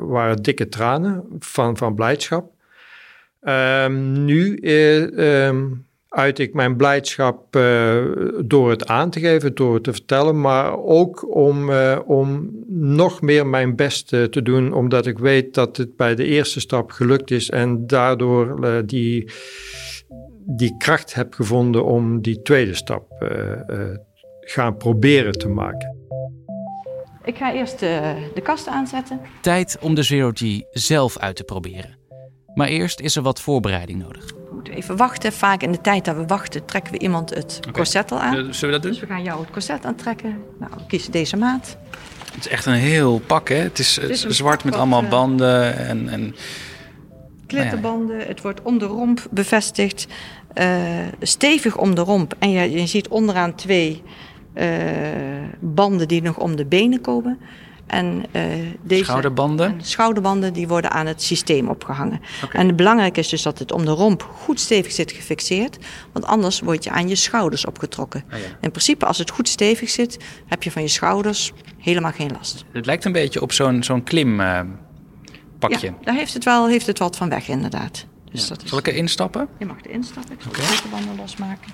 waren 0.00 0.42
dikke 0.42 0.68
tranen 0.68 1.24
van, 1.38 1.76
van 1.76 1.94
blijdschap. 1.94 2.50
Ehm, 3.40 4.24
nu 4.24 4.58
uit 6.16 6.38
ik 6.38 6.54
mijn 6.54 6.76
blijdschap 6.76 7.56
uh, 7.56 8.04
door 8.44 8.70
het 8.70 8.86
aan 8.86 9.10
te 9.10 9.20
geven, 9.20 9.54
door 9.54 9.74
het 9.74 9.84
te 9.84 9.92
vertellen, 9.92 10.40
maar 10.40 10.78
ook 10.78 11.34
om, 11.34 11.70
uh, 11.70 11.98
om 12.06 12.50
nog 12.68 13.20
meer 13.20 13.46
mijn 13.46 13.76
best 13.76 14.12
uh, 14.12 14.24
te 14.24 14.42
doen, 14.42 14.72
omdat 14.72 15.06
ik 15.06 15.18
weet 15.18 15.54
dat 15.54 15.76
het 15.76 15.96
bij 15.96 16.14
de 16.14 16.24
eerste 16.24 16.60
stap 16.60 16.90
gelukt 16.90 17.30
is 17.30 17.50
en 17.50 17.86
daardoor 17.86 18.60
die, 18.86 19.30
die 20.44 20.74
kracht 20.78 21.14
heb 21.14 21.34
gevonden 21.34 21.84
om 21.84 22.22
die 22.22 22.42
tweede 22.42 22.74
stap 22.74 23.04
gaan 24.40 24.76
proberen 24.76 25.32
te 25.32 25.48
maken. 25.48 25.96
Ik 27.24 27.36
ga 27.36 27.54
eerst 27.54 27.78
de, 27.78 28.14
de 28.34 28.40
kast 28.40 28.68
aanzetten. 28.68 29.20
Tijd 29.40 29.78
om 29.80 29.94
de 29.94 30.02
Zero 30.02 30.30
G 30.34 30.60
zelf 30.70 31.18
uit 31.18 31.36
te 31.36 31.44
proberen. 31.44 31.96
Maar 32.54 32.68
eerst 32.68 33.00
is 33.00 33.16
er 33.16 33.22
wat 33.22 33.40
voorbereiding 33.40 34.02
nodig. 34.02 34.45
Even 34.76 34.96
wachten. 34.96 35.32
Vaak 35.32 35.62
in 35.62 35.72
de 35.72 35.80
tijd 35.80 36.04
dat 36.04 36.16
we 36.16 36.26
wachten, 36.26 36.64
trekken 36.64 36.92
we 36.92 36.98
iemand 36.98 37.30
het 37.30 37.56
okay. 37.58 37.72
corset 37.72 38.12
al 38.12 38.20
aan. 38.20 38.34
Zullen 38.34 38.52
we 38.60 38.70
dat 38.70 38.82
doen? 38.82 38.90
Dus 38.90 39.00
we 39.00 39.06
gaan 39.06 39.22
jou 39.22 39.40
het 39.40 39.50
corset 39.50 39.84
aantrekken. 39.84 40.42
Nou, 40.58 40.72
we 40.76 40.86
kiezen 40.86 41.12
deze 41.12 41.36
maat. 41.36 41.76
Het 42.34 42.44
is 42.44 42.48
echt 42.48 42.66
een 42.66 42.72
heel 42.72 43.18
pak, 43.18 43.48
hè? 43.48 43.56
Het 43.56 43.78
is, 43.78 43.96
het 43.96 44.10
is 44.10 44.26
zwart 44.26 44.64
met 44.64 44.74
allemaal 44.74 45.02
uh, 45.02 45.08
banden 45.08 45.76
en... 45.76 46.08
en 46.08 46.34
klitterbanden. 47.46 48.18
Ja. 48.18 48.24
Het 48.24 48.42
wordt 48.42 48.62
om 48.62 48.78
de 48.78 48.84
romp 48.84 49.26
bevestigd. 49.30 50.06
Uh, 50.54 50.66
stevig 51.20 51.76
om 51.76 51.94
de 51.94 52.00
romp. 52.00 52.34
En 52.38 52.50
je, 52.50 52.70
je 52.70 52.86
ziet 52.86 53.08
onderaan 53.08 53.54
twee 53.54 54.02
uh, 54.54 54.64
banden 55.60 56.08
die 56.08 56.22
nog 56.22 56.38
om 56.38 56.56
de 56.56 56.64
benen 56.64 57.00
komen. 57.00 57.38
En, 57.86 58.24
uh, 58.32 58.42
deze, 58.82 59.04
schouderbanden? 59.04 59.66
En 59.66 59.84
schouderbanden 59.84 60.52
die 60.52 60.68
worden 60.68 60.90
aan 60.90 61.06
het 61.06 61.22
systeem 61.22 61.68
opgehangen. 61.68 62.20
Okay. 62.44 62.60
En 62.60 62.76
belangrijk 62.76 63.16
is 63.16 63.28
dus 63.28 63.42
dat 63.42 63.58
het 63.58 63.72
om 63.72 63.84
de 63.84 63.90
romp 63.90 64.22
goed 64.22 64.60
stevig 64.60 64.92
zit 64.92 65.12
gefixeerd. 65.12 65.78
Want 66.12 66.24
anders 66.24 66.60
word 66.60 66.84
je 66.84 66.90
aan 66.90 67.08
je 67.08 67.14
schouders 67.14 67.66
opgetrokken. 67.66 68.24
Ah, 68.30 68.38
ja. 68.38 68.44
In 68.60 68.70
principe, 68.70 69.06
als 69.06 69.18
het 69.18 69.30
goed 69.30 69.48
stevig 69.48 69.90
zit, 69.90 70.18
heb 70.46 70.62
je 70.62 70.70
van 70.70 70.82
je 70.82 70.88
schouders 70.88 71.52
helemaal 71.78 72.12
geen 72.12 72.30
last. 72.32 72.64
Het 72.72 72.86
lijkt 72.86 73.04
een 73.04 73.12
beetje 73.12 73.42
op 73.42 73.52
zo'n 73.52 73.82
zo'n 73.82 74.02
klim 74.02 74.40
uh, 74.40 74.60
pakje. 75.58 75.86
Ja, 75.86 75.94
daar 76.02 76.14
heeft 76.14 76.34
het, 76.34 76.44
wel, 76.44 76.68
heeft 76.68 76.86
het 76.86 76.98
wat 76.98 77.16
van 77.16 77.28
weg 77.28 77.48
inderdaad. 77.48 78.06
Dus 78.32 78.42
ja. 78.42 78.48
dat 78.48 78.62
is... 78.62 78.68
Zal 78.68 78.78
ik 78.78 78.86
erin 78.86 79.08
stappen? 79.08 79.48
Je 79.58 79.66
mag 79.66 79.76
erin 79.82 80.04
stappen. 80.04 80.32
Ik 80.32 80.40
zal 80.42 80.50
okay. 80.50 80.62
de 80.62 80.68
klitterbanden 80.68 81.16
losmaken. 81.16 81.72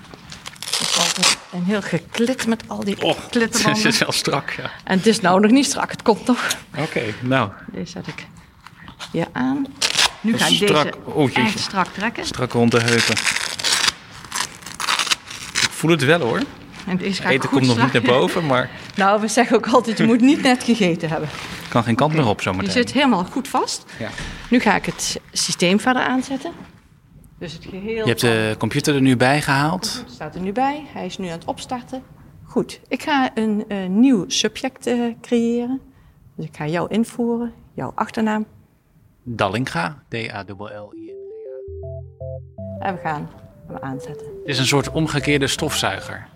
Is 0.83 0.97
altijd 0.97 1.37
een 1.51 1.63
heel 1.63 1.81
geklit 1.81 2.47
met 2.47 2.63
al 2.67 2.83
die 2.83 3.01
oh. 3.01 3.17
Het 3.31 3.85
is 3.85 3.97
wel 3.97 4.11
strak, 4.11 4.49
ja. 4.49 4.71
En 4.83 4.97
het 4.97 5.07
is 5.07 5.21
nou 5.21 5.39
nog 5.39 5.51
niet 5.51 5.65
strak, 5.65 5.91
het 5.91 6.01
komt 6.01 6.25
nog. 6.25 6.47
Oké, 6.71 6.81
okay, 6.81 7.13
nou. 7.21 7.49
Deze 7.71 7.91
zet 7.91 8.07
ik 8.07 8.25
hier 9.11 9.27
aan. 9.31 9.65
Nu 10.21 10.37
ga 10.37 10.47
ik 10.47 10.55
strak. 10.55 10.83
deze 10.83 10.97
oh, 11.05 11.37
echt 11.37 11.59
strak 11.59 11.87
trekken. 11.87 12.25
Strak 12.25 12.51
rond 12.51 12.71
de 12.71 12.79
heupen. 12.79 13.13
Ik 15.53 15.69
voel 15.71 15.91
het 15.91 16.03
wel 16.03 16.19
hoor. 16.19 16.39
En 16.87 16.97
deze 16.97 17.21
ga 17.21 17.29
Eten 17.29 17.43
ik 17.43 17.49
komt 17.49 17.67
nog 17.67 17.81
niet 17.81 17.93
naar 17.93 18.01
boven, 18.01 18.45
maar 18.51 18.69
Nou, 18.95 19.21
we 19.21 19.27
zeggen 19.27 19.55
ook 19.55 19.67
altijd, 19.67 19.97
je 19.97 20.05
moet 20.05 20.21
niet 20.21 20.41
net 20.41 20.63
gegeten 20.63 21.09
hebben. 21.09 21.29
kan 21.69 21.83
geen 21.83 21.95
kant 21.95 22.13
meer 22.13 22.25
op 22.25 22.41
zometeen. 22.41 22.67
Je 22.67 22.71
zit 22.71 22.91
helemaal 22.91 23.23
goed 23.23 23.47
vast. 23.47 23.83
Ja. 23.99 24.09
Nu 24.49 24.59
ga 24.59 24.75
ik 24.75 24.85
het 24.85 25.19
systeem 25.31 25.79
verder 25.79 26.01
aanzetten. 26.01 26.51
Dus 27.37 27.53
het 27.53 27.65
geheel 27.65 28.03
Je 28.03 28.09
hebt 28.09 28.21
de 28.21 28.55
computer 28.57 28.95
er 28.95 29.01
nu 29.01 29.17
bij 29.17 29.41
gehaald. 29.41 29.93
Het 30.03 30.11
staat 30.11 30.35
er 30.35 30.41
nu 30.41 30.51
bij. 30.51 30.85
Hij 30.87 31.05
is 31.05 31.17
nu 31.17 31.27
aan 31.27 31.37
het 31.37 31.45
opstarten. 31.45 32.03
Goed, 32.43 32.81
ik 32.87 33.01
ga 33.03 33.31
een, 33.33 33.65
uh, 33.67 33.87
nieuw 33.87 34.29
subject 34.29 34.87
uh, 34.87 35.13
creëren. 35.21 35.81
Dus 36.35 36.45
ik 36.45 36.55
ga 36.55 36.67
jou 36.67 36.89
invoeren, 36.89 37.53
jouw 37.73 37.91
achternaam. 37.95 38.45
Dallinga, 39.23 40.03
D-A-L-L-I-N-G-A. 40.09 40.85
En 42.85 42.95
we 42.95 42.99
gaan 43.01 43.29
hem 43.67 43.77
aanzetten. 43.77 44.25
Het 44.25 44.35
is 44.45 44.59
een 44.59 44.65
soort 44.65 44.91
omgekeerde 44.91 45.47
stofzuiger, 45.47 46.27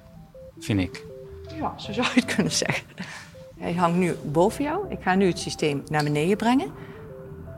vind 0.60 0.80
ik. 0.80 1.06
Ja, 1.60 1.78
zo 1.78 1.94
zou 1.94 2.08
je 2.08 2.22
het 2.22 2.36
kunnen 2.36 2.54
zeggen. 2.54 2.88
Hij 3.58 3.74
hangt 3.74 3.98
nu 3.98 4.14
boven 4.24 4.64
jou. 4.64 4.90
Ik 4.90 5.02
ga 5.02 5.16
nu 5.16 5.28
het 5.28 5.40
systeem 5.40 5.84
naar 5.88 6.04
beneden 6.04 6.38
brengen. 6.38 6.72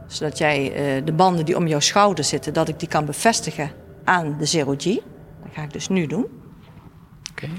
Zodat 0.10 0.38
jij 0.38 0.64
uh, 0.98 1.06
de 1.06 1.12
banden 1.12 1.46
die 1.46 1.58
om 1.58 1.68
jouw 1.68 1.80
schouder 1.80 2.24
zitten, 2.24 2.54
dat 2.54 2.68
ik 2.68 2.80
die 2.80 2.88
kan 2.88 3.06
bevestigen 3.06 3.72
aan 4.04 4.36
de 4.38 4.46
Zero 4.46 4.76
G. 4.78 4.84
Dat 4.84 5.52
ga 5.54 5.62
ik 5.64 5.74
dus 5.74 5.88
nu 5.88 6.08
doen. 6.08 6.26
Oké. 7.32 7.50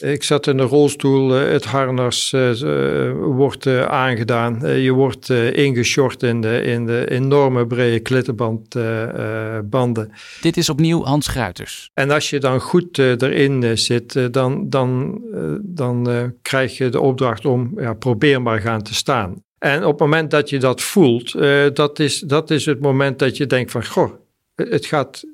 Ik 0.00 0.22
zat 0.22 0.46
in 0.46 0.56
de 0.56 0.62
rolstoel, 0.62 1.36
eh, 1.36 1.50
het 1.50 1.64
harnas 1.64 2.32
uh, 2.32 3.12
wordt 3.12 3.66
uh, 3.66 3.84
aangedaan. 3.84 4.80
je 4.82 4.92
wordt 4.92 5.28
ingeshort 5.52 6.22
in 6.22 6.40
de, 6.40 6.62
in 6.62 6.86
de 6.86 7.10
enorme 7.10 7.66
brede 7.66 8.00
klittenbandbanden. 8.00 10.12
Dit 10.40 10.56
is 10.56 10.68
opnieuw 10.68 11.04
Hans 11.04 11.26
Gruiters. 11.26 11.90
En 11.94 12.10
als 12.10 12.30
je 12.30 12.38
dan 12.38 12.60
goed 12.60 12.98
erin 12.98 13.78
zit, 13.78 14.32
dan, 14.32 14.68
dan, 14.68 15.20
dan 15.62 16.32
krijg 16.42 16.76
je 16.76 16.88
de 16.88 17.00
opdracht 17.00 17.44
om 17.44 17.72
ja, 17.76 17.94
probeer 17.94 18.42
maar 18.42 18.60
gaan 18.60 18.82
te 18.82 18.94
staan. 18.94 19.42
En 19.58 19.84
op 19.84 19.90
het 19.90 20.00
moment 20.00 20.30
dat 20.30 20.50
je 20.50 20.58
dat 20.58 20.82
voelt, 20.82 21.32
dat, 21.74 21.98
is, 21.98 22.18
dat 22.18 22.50
is 22.50 22.66
het 22.66 22.80
moment 22.80 23.18
dat 23.18 23.36
je 23.36 23.46
denkt 23.46 23.70
van, 23.70 23.86
goh, 23.86 24.12
het 24.54 24.86
gaat 24.86 25.24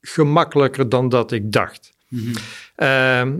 gemakkelijker 0.00 0.88
dan 0.88 1.08
dat 1.08 1.32
ik 1.32 1.52
dacht. 1.52 1.94
Mm 2.08 2.32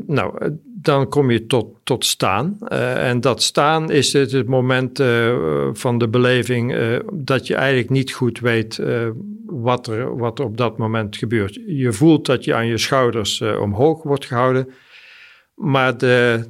nou, 0.06 0.56
dan 0.64 1.08
kom 1.08 1.30
je 1.30 1.46
tot, 1.46 1.66
tot 1.84 2.04
staan. 2.04 2.56
Uh, 2.68 3.08
en 3.08 3.20
dat 3.20 3.42
staan 3.42 3.90
is 3.90 4.12
het, 4.12 4.32
het 4.32 4.46
moment 4.46 5.00
uh, 5.00 5.68
van 5.72 5.98
de 5.98 6.08
beleving 6.08 6.76
dat 7.12 7.46
je 7.46 7.54
eigenlijk 7.54 7.90
niet 7.90 8.12
goed 8.12 8.40
weet 8.40 8.82
wat, 9.46 9.86
er, 9.86 10.16
wat 10.16 10.40
op 10.40 10.56
dat 10.56 10.78
moment 10.78 11.16
gebeurt. 11.16 11.58
Je 11.66 11.92
voelt 11.92 12.26
dat 12.26 12.44
je 12.44 12.54
aan 12.54 12.66
je 12.66 12.78
schouders 12.78 13.40
omhoog 13.40 14.02
wordt 14.02 14.26
gehouden, 14.26 14.68
maar 15.54 15.98
de 15.98 16.44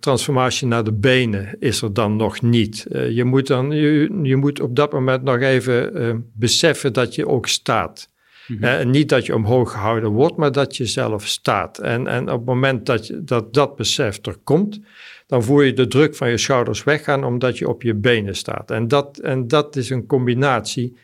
transformatie 0.00 0.66
naar 0.66 0.84
de 0.84 0.92
benen 0.92 1.56
is 1.58 1.82
er 1.82 1.92
dan 1.92 2.16
nog 2.16 2.42
niet. 2.42 2.86
je, 3.10 3.24
moet 3.24 3.46
dan, 3.46 3.70
je, 3.70 4.18
je 4.22 4.36
moet 4.36 4.60
op 4.60 4.76
dat 4.76 4.92
moment 4.92 5.22
nog 5.22 5.40
even 5.40 6.30
beseffen 6.34 6.92
dat 6.92 7.14
je 7.14 7.28
ook 7.28 7.46
staat. 7.46 8.08
Mm 8.48 8.90
niet 8.90 9.08
dat 9.08 9.26
je 9.26 9.34
omhoog 9.34 9.72
gehouden 9.72 10.10
wordt, 10.10 10.36
maar 10.36 10.52
dat 10.52 10.76
je 10.76 10.86
zelf 10.86 11.26
staat. 11.26 11.78
En, 11.78 12.06
en 12.06 12.22
op 12.22 12.36
het 12.36 12.44
moment 12.44 12.86
dat, 12.86 13.06
je, 13.06 13.24
dat 13.24 13.54
dat 13.54 13.76
besef 13.76 14.26
er 14.26 14.36
komt, 14.44 14.80
dan 15.26 15.42
voel 15.42 15.60
je 15.60 15.72
de 15.72 15.86
druk 15.86 16.14
van 16.16 16.30
je 16.30 16.38
schouders 16.38 16.84
weggaan 16.84 17.24
omdat 17.24 17.58
je 17.58 17.68
op 17.68 17.82
je 17.82 17.94
benen 17.94 18.36
staat. 18.36 18.70
En 18.70 18.88
dat, 18.88 19.18
en 19.18 19.48
dat 19.48 19.76
is 19.76 19.90
een 19.90 20.06
combinatie 20.06 20.96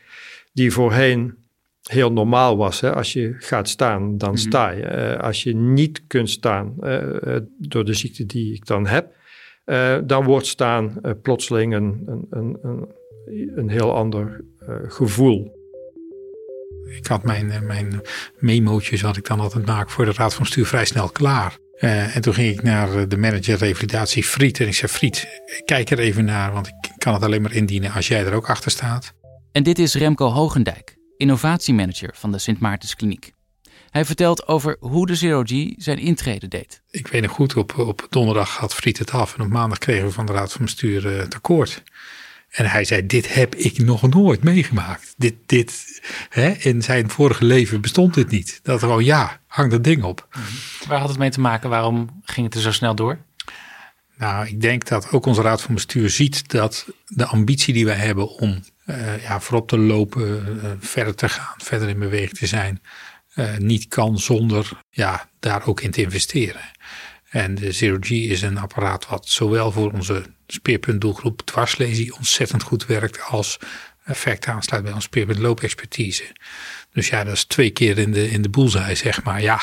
die 0.53 0.71
voorheen 0.71 1.35
heel 1.81 2.11
normaal 2.11 2.57
was. 2.57 2.81
Hè? 2.81 2.93
Als 2.93 3.13
je 3.13 3.35
gaat 3.37 3.69
staan, 3.69 4.17
dan 4.17 4.29
mhm. 4.29 4.39
sta 4.39 4.69
je. 4.69 5.13
Uh, 5.15 5.19
als 5.19 5.43
je 5.43 5.55
niet 5.55 6.03
kunt 6.07 6.29
staan 6.29 6.75
uh, 6.79 7.37
door 7.57 7.85
de 7.85 7.93
ziekte 7.93 8.25
die 8.25 8.53
ik 8.53 8.65
dan 8.65 8.87
heb, 8.87 9.13
dan 10.07 10.23
wordt 10.23 10.45
staan 10.45 11.01
plotseling 11.21 11.73
een, 11.73 12.03
een, 12.05 12.27
een, 12.29 12.57
een, 12.61 12.87
een 13.55 13.69
heel 13.69 13.93
ander 13.93 14.43
gevoel. 14.87 15.64
Ik 16.85 17.07
had 17.07 17.23
mijn, 17.23 17.51
eh, 17.51 17.61
mijn 17.61 18.01
memootjes, 18.39 19.01
wat 19.01 19.17
ik 19.17 19.25
dan 19.27 19.39
altijd 19.39 19.65
maak 19.65 19.89
voor 19.89 20.05
de 20.05 20.13
Raad 20.13 20.33
van 20.33 20.43
Bestuur, 20.43 20.65
vrij 20.65 20.85
snel 20.85 21.09
klaar. 21.09 21.57
Uh, 21.79 22.15
en 22.15 22.21
toen 22.21 22.33
ging 22.33 22.53
ik 22.57 22.63
naar 22.63 22.97
eh, 22.97 23.03
de 23.07 23.17
manager 23.17 23.57
revalidatie 23.57 24.23
Friet. 24.23 24.59
En 24.59 24.67
ik 24.67 24.73
zei: 24.73 24.91
Friet, 24.91 25.27
kijk 25.65 25.89
er 25.89 25.99
even 25.99 26.25
naar, 26.25 26.53
want 26.53 26.67
ik 26.67 26.91
kan 26.97 27.13
het 27.13 27.23
alleen 27.23 27.41
maar 27.41 27.53
indienen 27.53 27.91
als 27.91 28.07
jij 28.07 28.25
er 28.25 28.33
ook 28.33 28.49
achter 28.49 28.71
staat. 28.71 29.13
En 29.51 29.63
dit 29.63 29.79
is 29.79 29.93
Remco 29.93 30.27
Hogendijk, 30.27 30.95
innovatiemanager 31.17 32.09
van 32.13 32.31
de 32.31 32.37
Sint 32.37 32.59
Maartenskliniek. 32.59 33.33
Hij 33.89 34.05
vertelt 34.05 34.47
over 34.47 34.77
hoe 34.79 35.07
de 35.07 35.15
Zero 35.15 35.43
G 35.43 35.73
zijn 35.77 35.97
intrede 35.97 36.47
deed. 36.47 36.81
Ik 36.89 37.07
weet 37.07 37.21
nog 37.21 37.31
goed, 37.31 37.55
op, 37.55 37.77
op 37.77 38.07
donderdag 38.09 38.57
had 38.57 38.75
Friet 38.75 38.97
het 38.97 39.11
af. 39.11 39.35
En 39.37 39.43
op 39.43 39.49
maandag 39.49 39.77
kregen 39.77 40.05
we 40.05 40.11
van 40.11 40.25
de 40.25 40.31
Raad 40.31 40.51
van 40.51 40.65
Bestuur 40.65 41.07
het 41.17 41.35
akkoord. 41.35 41.83
En 42.55 42.65
hij 42.65 42.83
zei: 42.83 43.05
Dit 43.05 43.33
heb 43.33 43.55
ik 43.55 43.77
nog 43.77 44.09
nooit 44.09 44.43
meegemaakt. 44.43 45.13
Dit, 45.17 45.35
dit, 45.45 46.01
hè, 46.29 46.49
in 46.49 46.81
zijn 46.81 47.09
vorige 47.09 47.45
leven 47.45 47.81
bestond 47.81 48.13
dit 48.13 48.29
niet. 48.29 48.59
Dat 48.63 48.79
gewoon, 48.79 49.03
ja, 49.03 49.39
hang 49.47 49.71
dat 49.71 49.83
ding 49.83 50.03
op. 50.03 50.27
Waar 50.87 50.99
had 50.99 51.09
het 51.09 51.17
mee 51.17 51.29
te 51.29 51.39
maken? 51.39 51.69
Waarom 51.69 52.21
ging 52.23 52.45
het 52.45 52.55
er 52.55 52.61
zo 52.61 52.71
snel 52.71 52.95
door? 52.95 53.17
Nou, 54.17 54.47
ik 54.47 54.61
denk 54.61 54.87
dat 54.87 55.11
ook 55.11 55.25
onze 55.25 55.41
raad 55.41 55.61
van 55.61 55.73
bestuur 55.73 56.09
ziet 56.09 56.49
dat 56.49 56.87
de 57.05 57.25
ambitie 57.25 57.73
die 57.73 57.85
wij 57.85 57.95
hebben 57.95 58.29
om 58.29 58.63
uh, 58.85 59.23
ja, 59.23 59.39
voorop 59.39 59.67
te 59.67 59.77
lopen, 59.77 60.57
uh, 60.63 60.71
verder 60.79 61.15
te 61.15 61.29
gaan, 61.29 61.55
verder 61.57 61.89
in 61.89 61.99
beweging 61.99 62.37
te 62.37 62.47
zijn, 62.47 62.81
uh, 63.35 63.57
niet 63.57 63.87
kan 63.87 64.19
zonder 64.19 64.71
ja, 64.89 65.29
daar 65.39 65.67
ook 65.67 65.81
in 65.81 65.91
te 65.91 66.01
investeren. 66.01 66.61
En 67.35 67.55
de 67.55 67.71
Zero 67.71 67.97
G 67.99 68.09
is 68.09 68.41
een 68.41 68.57
apparaat 68.57 69.07
wat 69.07 69.27
zowel 69.27 69.71
voor 69.71 69.91
onze 69.91 70.23
speerpuntdoelgroep 70.47 71.41
dwarslesie 71.41 72.15
ontzettend 72.15 72.63
goed 72.63 72.85
werkt 72.85 73.21
als 73.21 73.59
effect 74.05 74.47
aansluit 74.47 74.83
bij 74.83 74.91
onze 74.91 75.07
speerpuntloopexpertise. 75.07 76.23
Dus 76.93 77.07
ja, 77.07 77.23
dat 77.23 77.33
is 77.33 77.43
twee 77.43 77.69
keer 77.69 77.97
in 77.97 78.11
de, 78.11 78.29
in 78.29 78.41
de 78.41 78.49
boelzij, 78.49 78.95
zeg 78.95 79.23
maar. 79.23 79.41
Ja. 79.41 79.61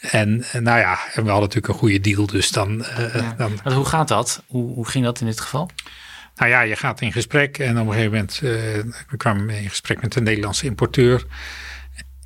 En, 0.00 0.44
nou 0.52 0.78
ja, 0.78 0.98
en 1.12 1.24
we 1.24 1.30
hadden 1.30 1.48
natuurlijk 1.48 1.68
een 1.68 1.78
goede 1.78 2.00
deal, 2.00 2.26
dus 2.26 2.50
dan... 2.50 2.78
Uh, 2.80 3.30
dan 3.36 3.72
hoe 3.72 3.84
gaat 3.84 4.08
dat? 4.08 4.42
Hoe, 4.46 4.74
hoe 4.74 4.88
ging 4.88 5.04
dat 5.04 5.20
in 5.20 5.26
dit 5.26 5.40
geval? 5.40 5.70
Nou 6.36 6.50
ja, 6.50 6.60
je 6.60 6.76
gaat 6.76 7.00
in 7.00 7.12
gesprek 7.12 7.58
en 7.58 7.80
op 7.80 7.86
een 7.86 7.92
gegeven 7.92 8.12
moment 8.12 8.40
uh, 8.42 8.50
we 9.08 9.16
kwamen 9.16 9.48
in 9.50 9.68
gesprek 9.68 10.02
met 10.02 10.12
de 10.12 10.20
Nederlandse 10.20 10.66
importeur. 10.66 11.24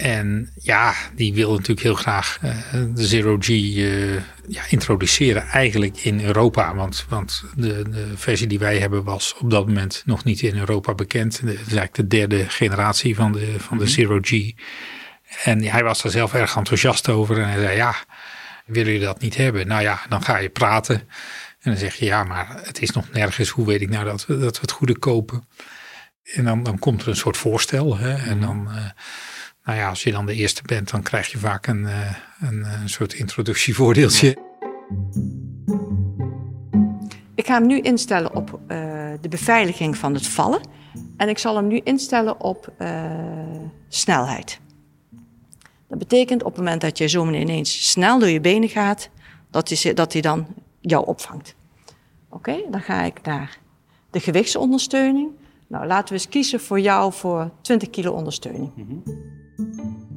En 0.00 0.50
ja, 0.54 0.94
die 1.14 1.34
wil 1.34 1.50
natuurlijk 1.50 1.80
heel 1.80 1.94
graag 1.94 2.38
uh, 2.44 2.50
de 2.94 3.06
Zero 3.06 3.36
G 3.40 3.48
uh, 3.48 4.14
ja, 4.48 4.62
introduceren 4.68 5.46
eigenlijk 5.46 5.96
in 5.96 6.24
Europa. 6.24 6.74
Want, 6.74 7.06
want 7.08 7.44
de, 7.56 7.88
de, 7.90 8.12
versie 8.14 8.46
die 8.46 8.58
wij 8.58 8.78
hebben 8.78 9.04
was 9.04 9.34
op 9.38 9.50
dat 9.50 9.66
moment 9.66 10.02
nog 10.06 10.24
niet 10.24 10.42
in 10.42 10.58
Europa 10.58 10.94
bekend. 10.94 11.40
Het 11.40 11.48
is 11.48 11.56
eigenlijk 11.56 11.94
de 11.94 12.06
derde 12.06 12.48
generatie 12.48 13.14
van 13.14 13.32
de, 13.32 13.54
van 13.58 13.78
de 13.78 13.84
mhm. 13.84 13.92
Zero 13.92 14.18
G. 14.20 14.52
En 15.44 15.62
hij 15.62 15.82
was 15.82 16.04
er 16.04 16.10
zelf 16.10 16.34
erg 16.34 16.56
enthousiast 16.56 17.08
over. 17.08 17.38
En 17.38 17.48
hij 17.48 17.60
zei, 17.60 17.76
ja, 17.76 17.94
willen 18.66 18.92
jullie 18.92 19.06
dat 19.06 19.20
niet 19.20 19.36
hebben? 19.36 19.66
Nou 19.66 19.82
ja, 19.82 20.00
dan 20.08 20.22
ga 20.22 20.36
je 20.36 20.48
praten. 20.48 20.96
En 21.60 21.70
dan 21.70 21.76
zeg 21.76 21.94
je, 21.94 22.04
ja, 22.04 22.24
maar 22.24 22.60
het 22.62 22.82
is 22.82 22.90
nog 22.90 23.10
nergens. 23.12 23.48
Hoe 23.48 23.66
weet 23.66 23.80
ik 23.80 23.90
nou 23.90 24.04
dat 24.04 24.26
we, 24.26 24.38
dat 24.38 24.54
we 24.54 24.60
het 24.60 24.70
goede 24.70 24.98
kopen? 24.98 25.48
En 26.22 26.44
dan, 26.44 26.62
dan 26.62 26.78
komt 26.78 27.02
er 27.02 27.08
een 27.08 27.16
soort 27.16 27.36
voorstel. 27.36 27.98
Hè? 27.98 28.14
En 28.14 28.38
mhm. 28.38 28.46
dan... 28.46 28.68
Uh, 28.70 28.84
nou 29.70 29.82
ja, 29.82 29.88
als 29.88 30.02
je 30.02 30.12
dan 30.12 30.26
de 30.26 30.34
eerste 30.34 30.62
bent, 30.62 30.90
dan 30.90 31.02
krijg 31.02 31.30
je 31.30 31.38
vaak 31.38 31.66
een, 31.66 31.82
uh, 31.82 32.14
een, 32.40 32.64
een, 32.64 32.88
soort 32.88 33.12
introductievoordeeltje. 33.12 34.36
Ik 37.34 37.46
ga 37.46 37.54
hem 37.54 37.66
nu 37.66 37.80
instellen 37.80 38.34
op 38.34 38.50
uh, 38.52 38.78
de 39.20 39.28
beveiliging 39.28 39.96
van 39.96 40.14
het 40.14 40.26
vallen. 40.26 40.60
En 41.16 41.28
ik 41.28 41.38
zal 41.38 41.56
hem 41.56 41.66
nu 41.66 41.80
instellen 41.84 42.40
op 42.40 42.72
uh, 42.78 43.10
snelheid. 43.88 44.60
Dat 45.88 45.98
betekent 45.98 46.42
op 46.42 46.48
het 46.48 46.64
moment 46.64 46.80
dat 46.80 46.98
je 46.98 47.06
zo 47.06 47.30
ineens 47.30 47.90
snel 47.90 48.18
door 48.18 48.28
je 48.28 48.40
benen 48.40 48.68
gaat, 48.68 49.08
dat 49.50 49.68
hij, 49.68 49.94
dat 49.94 50.12
hij 50.12 50.22
dan 50.22 50.46
jou 50.80 51.06
opvangt. 51.06 51.54
Oké, 52.28 52.50
okay, 52.50 52.70
dan 52.70 52.80
ga 52.80 53.02
ik 53.02 53.22
naar 53.22 53.58
de 54.10 54.20
gewichtsondersteuning. 54.20 55.30
Nou, 55.66 55.86
laten 55.86 56.08
we 56.08 56.14
eens 56.14 56.28
kiezen 56.28 56.60
voor 56.60 56.80
jou 56.80 57.12
voor 57.12 57.50
20 57.60 57.90
kilo 57.90 58.12
ondersteuning. 58.12 58.72
Mm 58.76 58.86
-hmm. 58.86 59.38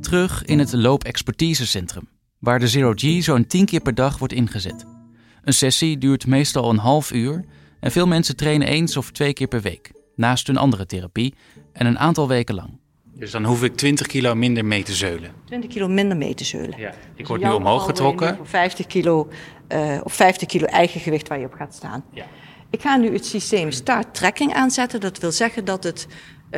Terug 0.04 0.46
in 0.46 0.60
het 0.60 0.74
loopexpertisecentrum, 0.74 2.10
waar 2.40 2.60
de 2.60 2.68
Zero 2.68 2.94
G 2.96 3.24
zo'n 3.24 3.48
10 3.48 3.66
keer 3.66 3.82
per 3.82 3.96
dag 3.96 4.18
wordt 4.18 4.34
ingezet. 4.34 4.86
Een 5.44 5.54
sessie 5.54 5.98
duurt 5.98 6.28
meestal 6.28 6.70
een 6.70 6.78
half 6.78 7.12
uur 7.12 7.46
en 7.80 7.92
veel 7.92 8.08
mensen 8.08 8.36
trainen 8.36 8.68
eens 8.68 8.98
of 8.98 9.12
twee 9.12 9.34
keer 9.34 9.48
per 9.48 9.62
week, 9.62 9.92
naast 10.16 10.48
hun 10.48 10.58
andere 10.58 10.86
therapie 10.86 11.34
en 11.74 11.86
een 11.86 12.00
aantal 12.00 12.28
weken 12.28 12.56
lang. 12.56 12.80
Dus 13.16 13.32
dan 13.32 13.44
hoef 13.44 13.64
ik 13.64 13.76
20 13.76 14.08
kilo 14.08 14.36
minder 14.36 14.66
mee 14.66 14.84
te 14.84 14.94
zeulen. 14.94 15.32
20 15.46 15.70
kilo 15.70 15.88
minder 15.88 16.18
mee 16.18 16.34
te 16.34 16.44
zeulen. 16.44 16.80
Ja, 16.80 16.90
ik 16.90 16.96
dus 17.16 17.28
word 17.28 17.42
nu 17.42 17.52
omhoog 17.52 17.86
getrokken. 17.86 18.40
Op 18.40 18.48
50 18.48 18.86
kilo, 18.86 19.30
uh, 19.70 20.00
op 20.04 20.12
50 20.12 20.48
kilo 20.48 20.66
eigen 20.66 21.02
gewicht 21.02 21.28
waar 21.28 21.40
je 21.40 21.46
op 21.46 21.54
gaat 21.54 21.74
staan. 21.74 22.04
Ja. 22.12 22.26
Ik 22.70 22.82
ga 22.82 22.98
nu 22.98 23.14
het 23.14 23.26
systeem 23.26 23.72
start 23.72 24.14
tracking 24.14 24.54
aanzetten. 24.54 25.00
Dat 25.00 25.18
wil 25.18 25.32
zeggen 25.32 25.66
dat 25.66 25.84
het 25.84 26.08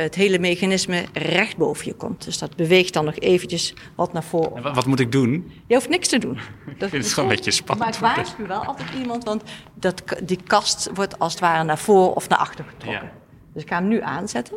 het 0.02 0.14
hele 0.14 0.38
mechanisme 0.38 1.04
recht 1.12 1.56
boven 1.56 1.86
je 1.86 1.94
komt. 1.94 2.24
Dus 2.24 2.38
dat 2.38 2.56
beweegt 2.56 2.92
dan 2.92 3.04
nog 3.04 3.18
eventjes 3.18 3.74
wat 3.94 4.12
naar 4.12 4.24
voren. 4.24 4.62
Wat, 4.62 4.74
wat 4.74 4.86
moet 4.86 5.00
ik 5.00 5.12
doen? 5.12 5.52
Je 5.66 5.74
hoeft 5.74 5.88
niks 5.88 6.08
te 6.08 6.18
doen. 6.18 6.34
Dat 6.66 6.82
ik 6.82 6.88
vind 6.88 7.04
het 7.04 7.12
gewoon 7.12 7.30
een 7.30 7.36
beetje 7.36 7.50
spannend. 7.50 8.00
Maar 8.00 8.10
ik 8.10 8.16
waarschuw 8.16 8.46
wel 8.46 8.64
altijd 8.64 8.88
iemand, 8.98 9.24
want 9.24 9.42
dat, 9.74 10.02
die 10.22 10.38
kast 10.46 10.90
wordt 10.94 11.18
als 11.18 11.32
het 11.32 11.40
ware 11.40 11.64
naar 11.64 11.78
voren 11.78 12.16
of 12.16 12.28
naar 12.28 12.38
achter 12.38 12.64
getrokken. 12.64 13.10
Dus 13.52 13.62
ik 13.62 13.68
ga 13.68 13.76
hem 13.76 13.88
nu 13.88 14.00
aanzetten. 14.00 14.56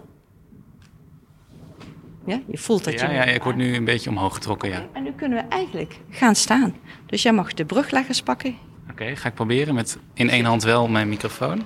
Ja, 2.25 2.41
je 2.47 2.57
voelt 2.57 2.83
dat 2.83 2.93
je... 2.93 2.99
Ja, 2.99 3.11
ja, 3.11 3.23
ik 3.23 3.43
word 3.43 3.55
nu 3.55 3.75
een 3.75 3.85
beetje 3.85 4.09
omhoog 4.09 4.33
getrokken, 4.33 4.69
ja. 4.69 4.87
En 4.93 5.03
nu 5.03 5.11
kunnen 5.11 5.37
we 5.37 5.49
eigenlijk 5.49 5.99
gaan 6.09 6.35
staan. 6.35 6.75
Dus 7.05 7.21
jij 7.21 7.33
mag 7.33 7.53
de 7.53 7.65
brugleggers 7.65 8.21
pakken. 8.21 8.55
Oké, 8.91 9.15
ga 9.15 9.27
ik 9.27 9.33
proberen 9.33 9.75
met 9.75 9.97
in 10.13 10.29
één 10.29 10.45
hand 10.45 10.63
wel 10.63 10.87
mijn 10.87 11.09
microfoon. 11.09 11.65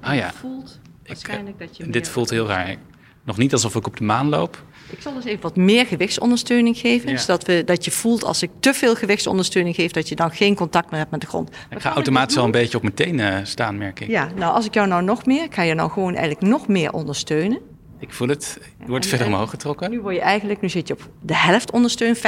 Ah 0.00 0.14
ja, 0.14 0.26
Je 0.26 0.32
voelt 0.32 0.80
waarschijnlijk 1.06 1.58
dat 1.58 1.76
je 1.76 1.90
dit 1.90 2.08
voelt 2.08 2.30
heel 2.30 2.46
raar. 2.46 2.76
Nog 3.24 3.36
niet 3.36 3.52
alsof 3.52 3.74
ik 3.74 3.86
op 3.86 3.96
de 3.96 4.04
maan 4.04 4.28
loop. 4.28 4.62
Ik 4.90 5.00
zal 5.00 5.14
dus 5.14 5.24
even 5.24 5.42
wat 5.42 5.56
meer 5.56 5.86
gewichtsondersteuning 5.86 6.76
geven. 6.78 7.10
Ja. 7.10 7.16
Zodat 7.16 7.44
we, 7.44 7.62
dat 7.64 7.84
je 7.84 7.90
voelt 7.90 8.24
als 8.24 8.42
ik 8.42 8.50
te 8.60 8.74
veel 8.74 8.94
gewichtsondersteuning 8.94 9.74
geef... 9.74 9.90
dat 9.90 10.08
je 10.08 10.14
dan 10.14 10.30
geen 10.30 10.54
contact 10.54 10.90
meer 10.90 10.98
hebt 10.98 11.10
met 11.10 11.20
de 11.20 11.26
grond. 11.26 11.50
Ik 11.70 11.80
ga 11.80 11.92
automatisch 11.94 12.36
al 12.36 12.44
een 12.44 12.50
beetje 12.50 12.76
op 12.76 12.82
mijn 12.82 12.94
tenen 12.94 13.46
staan, 13.46 13.78
merk 13.78 14.00
ik. 14.00 14.08
Ja, 14.08 14.28
nou 14.36 14.54
als 14.54 14.66
ik 14.66 14.74
jou 14.74 14.88
nou 14.88 15.02
nog 15.02 15.26
meer... 15.26 15.44
ik 15.44 15.54
ga 15.54 15.62
je 15.62 15.74
nou 15.74 15.90
gewoon 15.90 16.14
eigenlijk 16.14 16.46
nog 16.46 16.68
meer 16.68 16.92
ondersteunen. 16.92 17.58
Ik 17.98 18.12
voel 18.12 18.28
het. 18.28 18.58
Ik 18.80 18.86
word 18.86 19.02
en- 19.02 19.08
verder 19.08 19.26
en- 19.26 19.32
omhoog 19.32 19.50
getrokken. 19.50 19.90
Nu 19.90 20.00
word 20.00 20.14
je 20.14 20.20
eigenlijk, 20.20 20.60
nu 20.60 20.68
zit 20.68 20.88
je 20.88 20.94
op 20.94 21.08
de 21.20 21.36
helft 21.36 21.70
ondersteunen, 21.70 22.16
50% 22.16 22.20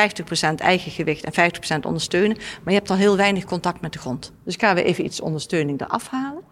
eigen 0.57 0.91
gewicht 0.93 1.25
en 1.25 1.53
50% 1.77 1.81
ondersteunen. 1.87 2.37
Maar 2.37 2.73
je 2.73 2.79
hebt 2.79 2.91
al 2.91 2.97
heel 2.97 3.17
weinig 3.17 3.45
contact 3.45 3.81
met 3.81 3.93
de 3.93 3.99
grond. 3.99 4.33
Dus 4.45 4.57
gaan 4.57 4.75
we 4.75 4.83
even 4.83 5.05
iets 5.05 5.21
ondersteuning 5.21 5.81
eraf 5.81 6.09
halen. 6.09 6.43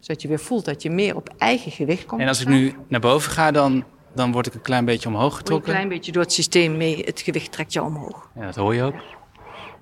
Zodat 0.00 0.22
je 0.22 0.28
weer 0.28 0.40
voelt 0.40 0.64
dat 0.64 0.82
je 0.82 0.90
meer 0.90 1.16
op 1.16 1.30
eigen 1.38 1.70
gewicht 1.70 2.06
komt. 2.06 2.20
En 2.20 2.28
als 2.28 2.40
ik 2.40 2.48
nu 2.48 2.74
naar 2.88 3.00
boven 3.00 3.32
ga, 3.32 3.50
dan, 3.50 3.84
dan 4.14 4.32
word 4.32 4.46
ik 4.46 4.54
een 4.54 4.60
klein 4.60 4.84
beetje 4.84 5.08
omhoog 5.08 5.24
je 5.24 5.32
een 5.32 5.38
getrokken. 5.38 5.72
klein 5.72 5.88
beetje 5.88 6.12
door 6.12 6.22
het 6.22 6.32
systeem 6.32 6.76
mee, 6.76 7.02
het 7.04 7.20
gewicht 7.20 7.52
trekt 7.52 7.72
je 7.72 7.82
omhoog. 7.82 8.30
Ja, 8.34 8.44
dat 8.44 8.54
hoor 8.54 8.74
je 8.74 8.82
ook. 8.82 8.94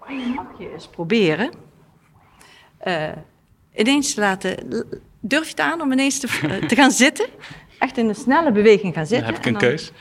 En 0.08 0.18
je 0.18 0.32
mag 0.34 0.46
je 0.58 0.72
eens 0.72 0.86
proberen. 0.88 1.50
eh, 2.78 3.08
ineens 3.74 4.14
te 4.14 4.20
laten. 4.20 4.56
Durf 5.20 5.44
je 5.44 5.50
het 5.50 5.60
aan 5.60 5.80
om 5.80 5.92
ineens 5.92 6.18
te, 6.18 6.26
eh, 6.42 6.68
te 6.68 6.74
gaan 6.74 6.90
zitten? 6.90 7.26
Echt 7.78 7.98
in 7.98 8.08
een 8.08 8.14
snelle 8.14 8.52
beweging 8.52 8.94
gaan 8.94 9.02
Dan 9.02 9.06
zitten. 9.06 9.26
heb 9.26 9.36
ik 9.36 9.42
En 9.46 9.54
een 9.54 9.60
dan 9.60 9.68
keus. 9.70 9.92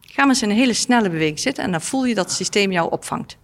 Ga 0.00 0.20
maar 0.20 0.28
eens 0.28 0.42
in 0.42 0.50
een 0.50 0.56
hele 0.56 0.72
snelle 0.72 1.10
beweging 1.10 1.38
zitten 1.38 1.64
en 1.64 1.70
dan 1.70 1.80
voel 1.80 2.04
je 2.04 2.14
dat 2.14 2.24
het 2.24 2.34
systeem 2.34 2.72
jou 2.72 2.90
opvangt. 2.90 3.36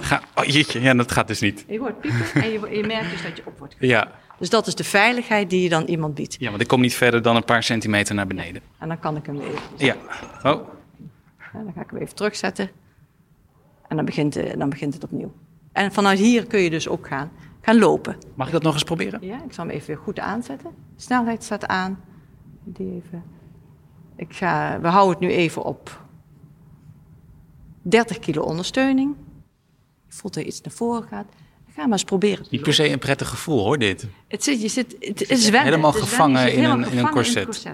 Ga, 0.00 0.22
oh 0.34 0.44
jeetje, 0.44 0.80
ja, 0.80 0.94
dat 0.94 1.12
gaat 1.12 1.26
dus 1.28 1.40
niet. 1.40 1.64
Je 1.68 1.78
hoort 1.78 2.00
piepen 2.00 2.42
en 2.42 2.50
je, 2.52 2.76
je 2.76 2.86
merkt 2.86 3.10
dus 3.10 3.22
dat 3.22 3.36
je 3.36 3.42
op 3.46 3.58
wordt. 3.58 3.74
Ja. 3.78 4.10
Dus 4.42 4.50
dat 4.50 4.66
is 4.66 4.74
de 4.74 4.84
veiligheid 4.84 5.50
die 5.50 5.62
je 5.62 5.68
dan 5.68 5.84
iemand 5.84 6.14
biedt. 6.14 6.36
ja, 6.38 6.48
want 6.50 6.60
ik 6.62 6.68
kom 6.68 6.80
niet 6.80 6.94
verder 6.94 7.22
dan 7.22 7.36
een 7.36 7.44
paar 7.44 7.62
centimeter 7.62 8.14
naar 8.14 8.26
beneden. 8.26 8.62
En 8.78 8.88
dan 8.88 8.98
kan 8.98 9.16
ik 9.16 9.26
hem 9.26 9.40
even. 9.40 9.60
Ja. 9.76 9.94
Oh, 10.42 10.68
Ja, 11.52 11.62
dan 11.64 11.72
ga 11.74 11.80
ik 11.80 11.90
hem 11.90 12.00
even 12.00 12.14
terugzetten. 12.14 12.70
En 13.88 13.96
dan 13.96 14.04
begint, 14.04 14.36
eh, 14.36 14.58
dan 14.58 14.68
begint 14.68 14.94
het 14.94 15.04
opnieuw. 15.04 15.32
En 15.72 15.92
vanuit 15.92 16.18
hier 16.18 16.46
kun 16.46 16.60
je 16.60 16.70
dus 16.70 16.88
ook 16.88 17.06
gaan, 17.06 17.30
gaan 17.60 17.78
lopen. 17.78 18.16
mag 18.34 18.46
ik 18.46 18.52
dat 18.52 18.62
nog 18.62 18.72
eens 18.74 18.82
proberen? 18.82 19.26
Ja, 19.26 19.44
ik 19.44 19.52
zal 19.52 19.66
hem 19.66 19.74
even 19.74 19.86
weer 19.86 19.98
goed 20.04 20.18
aanzetten. 20.18 20.70
Snelheid 20.96 21.44
staat 21.44 21.66
aan. 21.66 22.00
Die 22.64 23.02
even. 23.04 23.22
Ik 24.16 24.34
ga, 24.34 24.80
we 24.80 24.88
houden 24.88 25.12
het 25.18 25.28
nu 25.28 25.30
even 25.36 25.62
op 25.62 26.04
30 27.82 28.18
kilo 28.18 28.42
ondersteuning. 28.42 29.14
Je 30.06 30.12
voelt 30.12 30.34
dat 30.34 30.42
je 30.42 30.48
iets 30.48 30.60
naar 30.60 30.74
voren 30.74 31.08
gaat. 31.08 31.26
Ga 31.74 31.82
maar 31.82 31.92
eens 31.92 32.04
proberen. 32.04 32.46
Niet 32.50 32.62
per 32.62 32.74
se 32.74 32.88
een 32.90 32.98
prettig 32.98 33.28
gevoel 33.28 33.64
hoor, 33.64 33.78
dit. 33.78 34.06
Het 34.28 34.44
zit, 34.44 34.62
je 34.62 34.68
zit, 34.68 34.96
het 35.00 35.30
is 35.30 35.40
zwemmen. 35.42 35.62
helemaal 35.64 35.92
gevangen 35.92 36.40
in 36.40 36.46
helemaal 36.46 36.70
een- 36.70 36.78
in 36.78 36.84
een 36.84 36.90
gevangen 36.92 37.12
corset. 37.12 37.66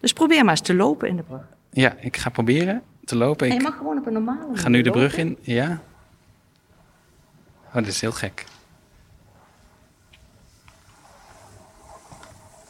Dus 0.00 0.12
probeer 0.12 0.42
maar 0.42 0.50
eens 0.50 0.60
te 0.60 0.74
lopen 0.74 1.08
in 1.08 1.16
de 1.16 1.22
brug. 1.22 1.40
Ja, 1.70 1.94
ik 2.00 2.16
ga 2.16 2.30
proberen 2.30 2.82
te 3.04 3.16
lopen. 3.16 3.46
En 3.46 3.52
je 3.52 3.58
Ik 3.58 3.64
mag 3.66 3.76
gewoon 3.76 3.98
op 3.98 4.06
een 4.06 4.12
normale 4.12 4.40
ga 4.54 4.68
nu 4.68 4.82
de 4.82 4.90
manier 4.90 5.08
brug 5.08 5.16
lopen. 5.24 5.36
in. 5.44 5.54
Ja. 5.54 5.80
Oh, 7.68 7.74
dit 7.74 7.86
is 7.86 8.00
heel 8.00 8.12
gek. 8.12 8.44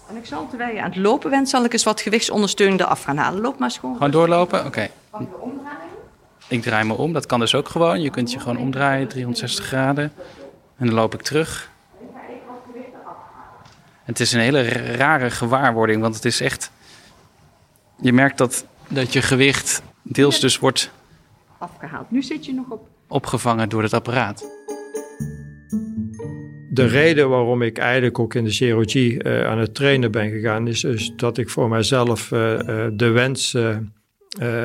En 0.09 0.17
ik 0.17 0.27
zal 0.27 0.49
terwijl 0.49 0.75
je 0.75 0.83
aan 0.83 0.91
het 0.91 0.97
lopen 0.99 1.31
bent, 1.31 1.49
zal 1.49 1.65
ik 1.65 1.73
eens 1.73 1.85
wat 1.85 2.01
gewichtsondersteuning 2.01 2.81
eraf 2.81 3.03
gaan 3.03 3.17
halen. 3.17 3.41
Loop 3.41 3.59
maar 3.59 3.69
eens 3.69 3.79
gewoon. 3.79 3.95
Gewoon 3.97 4.11
doorlopen? 4.11 4.67
Oké. 4.67 4.89
Mag 5.13 5.21
je 5.21 5.41
omdraaien? 5.41 5.79
Ik 6.49 6.63
draai 6.63 6.85
me 6.87 6.95
om. 6.95 7.13
Dat 7.13 7.27
kan 7.27 7.41
dus 7.41 7.55
ook 7.55 7.69
gewoon. 7.69 8.01
Je 8.01 8.11
kunt 8.11 8.33
je 8.33 8.39
gewoon 8.41 8.57
omdraaien, 8.59 9.09
360 9.09 9.65
graden. 9.65 10.13
En 10.85 10.91
dan 10.91 10.99
loop 10.99 11.15
ik 11.15 11.23
terug. 11.23 11.71
Het 14.03 14.21
is 14.21 14.33
een 14.33 14.41
hele 14.41 14.63
rare 14.97 15.31
gewaarwording, 15.31 16.01
want 16.01 16.15
het 16.15 16.25
is 16.25 16.41
echt... 16.41 16.71
Je 18.01 18.13
merkt 18.13 18.39
dat, 18.39 18.67
dat 18.89 19.13
je 19.13 19.23
gewicht 19.23 19.83
deels 20.03 20.41
dus 20.41 20.59
wordt 20.59 20.91
Afgehaald. 21.59 22.11
Nu 22.11 22.23
zit 22.23 22.45
je 22.47 22.53
nog 22.53 22.71
op. 22.71 22.89
opgevangen 23.09 23.69
door 23.69 23.83
het 23.83 23.93
apparaat. 23.93 24.45
De 26.71 26.87
reden 26.87 27.29
waarom 27.29 27.63
ik 27.63 27.79
eigenlijk 27.79 28.19
ook 28.19 28.35
in 28.35 28.45
de 28.45 28.51
chirurgie 28.51 29.23
eh, 29.23 29.47
aan 29.47 29.59
het 29.59 29.75
trainen 29.75 30.11
ben 30.11 30.31
gegaan, 30.31 30.69
is 30.69 30.81
dus 30.81 31.13
dat 31.17 31.39
ik 31.39 31.51
voor 31.51 31.69
mijzelf 31.69 32.33
eh, 32.33 32.61
eh, 32.61 32.93
de 32.93 33.09
wens 33.09 33.57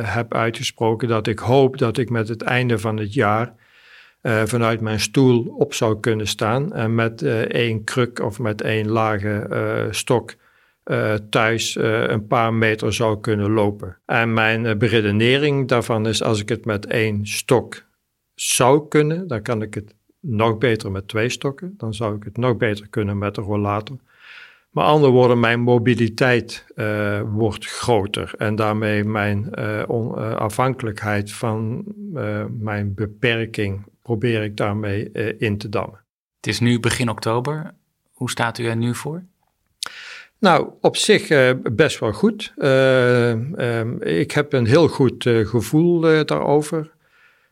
heb 0.03 0.33
uitgesproken 0.33 1.07
dat 1.07 1.27
ik 1.27 1.39
hoop 1.39 1.77
dat 1.77 1.97
ik 1.97 2.09
met 2.09 2.27
het 2.27 2.41
einde 2.41 2.79
van 2.79 2.97
het 2.97 3.13
jaar 3.13 3.53
eh, 4.21 4.41
vanuit 4.45 4.81
mijn 4.81 4.99
stoel 4.99 5.55
op 5.57 5.73
zou 5.73 5.99
kunnen 5.99 6.27
staan 6.27 6.73
en 6.73 6.95
met 6.95 7.21
eh, 7.21 7.39
één 7.41 7.83
kruk 7.83 8.19
of 8.19 8.39
met 8.39 8.61
één 8.61 8.87
lage 8.87 9.47
eh, 9.49 9.85
stok 9.91 10.35
thuis 11.29 11.77
een 11.79 12.27
paar 12.27 12.53
meter 12.53 12.93
zou 12.93 13.19
kunnen 13.19 13.51
lopen. 13.51 13.97
En 14.05 14.33
mijn 14.33 14.77
beredenering 14.77 15.67
daarvan 15.67 16.07
is 16.07 16.23
als 16.23 16.41
ik 16.41 16.49
het 16.49 16.65
met 16.65 16.85
één 16.85 17.27
stok 17.27 17.83
zou 18.35 18.87
kunnen, 18.87 19.27
dan 19.27 19.41
kan 19.41 19.61
ik 19.61 19.73
het 19.73 19.95
nog 20.19 20.57
beter 20.57 20.91
met 20.91 21.07
twee 21.07 21.29
stokken. 21.29 21.73
Dan 21.77 21.93
zou 21.93 22.15
ik 22.15 22.23
het 22.23 22.37
nog 22.37 22.57
beter 22.57 22.87
kunnen 22.89 23.17
met 23.17 23.37
een 23.37 23.43
rollator. 23.43 23.97
Maar 24.69 24.85
andere 24.85 25.11
woorden, 25.11 25.39
mijn 25.39 25.59
mobiliteit 25.59 26.65
wordt 27.25 27.65
groter. 27.65 28.33
En 28.37 28.55
daarmee 28.55 29.03
mijn 29.03 29.55
afhankelijkheid 30.35 31.31
van 31.31 31.83
mijn 32.59 32.93
beperking 32.93 33.85
probeer 34.09 34.43
ik 34.43 34.57
daarmee 34.57 35.11
eh, 35.11 35.41
in 35.41 35.57
te 35.57 35.69
dammen. 35.69 36.03
Het 36.35 36.47
is 36.47 36.59
nu 36.59 36.79
begin 36.79 37.09
oktober. 37.09 37.73
Hoe 38.11 38.29
staat 38.29 38.57
u 38.57 38.65
er 38.65 38.75
nu 38.75 38.95
voor? 38.95 39.23
Nou, 40.39 40.69
op 40.81 40.95
zich 40.95 41.29
eh, 41.29 41.51
best 41.71 41.99
wel 41.99 42.11
goed. 42.13 42.53
Eh, 42.57 43.31
ik 43.99 44.31
heb 44.31 44.53
een 44.53 44.65
heel 44.65 44.87
goed 44.87 45.29
gevoel 45.43 45.99
daarover. 46.25 46.91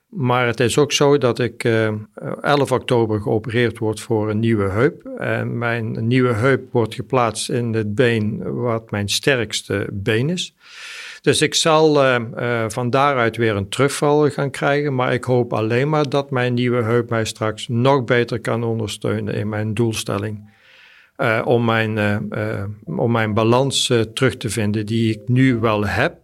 Maar 0.10 0.48
het 0.48 0.60
is 0.60 0.78
ook 0.78 0.92
zo 0.92 1.18
dat 1.18 1.40
ik 1.40 1.64
eh, 1.64 1.94
11 2.42 2.72
oktober 2.72 3.22
geopereerd 3.22 3.78
word 3.78 4.00
voor 4.00 4.30
een 4.30 4.40
nieuwe 4.40 4.70
heup. 4.70 5.06
En 5.18 5.58
mijn 5.58 6.08
nieuwe 6.08 6.34
heup 6.34 6.72
wordt 6.72 6.94
geplaatst 6.94 7.50
in 7.50 7.74
het 7.74 7.96
been 7.96 8.54
wat 8.54 8.92
mijn 8.92 9.10
sterkste 9.10 9.88
been 9.92 10.30
is. 10.30 10.56
Dus 11.22 11.42
ik 11.42 11.56
zal 11.56 12.04
eh, 12.04 12.16
eh, 12.16 12.70
van 12.70 12.90
daaruit 12.90 13.38
weer 13.38 13.56
een 13.56 13.70
terugval 13.70 14.30
gaan 14.30 14.52
krijgen. 14.52 14.96
Maar 14.96 15.14
ik 15.14 15.24
hoop 15.24 15.54
alleen 15.54 15.90
maar 15.90 16.10
dat 16.10 16.32
mijn 16.32 16.54
nieuwe 16.54 16.84
heup 16.84 17.10
mij 17.10 17.26
straks 17.26 17.68
nog 17.68 18.04
beter 18.04 18.40
kan 18.40 18.64
ondersteunen 18.64 19.34
in 19.34 19.50
mijn 19.50 19.74
doelstelling. 19.74 20.56
Eh, 21.16 21.42
om, 21.46 21.66
mijn, 21.66 21.98
om 22.86 23.12
mijn 23.12 23.34
balans 23.34 23.94
terug 24.14 24.38
te 24.38 24.50
vinden 24.50 24.86
die 24.86 25.14
ik 25.14 25.22
nu 25.28 25.60
wel 25.60 25.86
heb, 25.88 26.18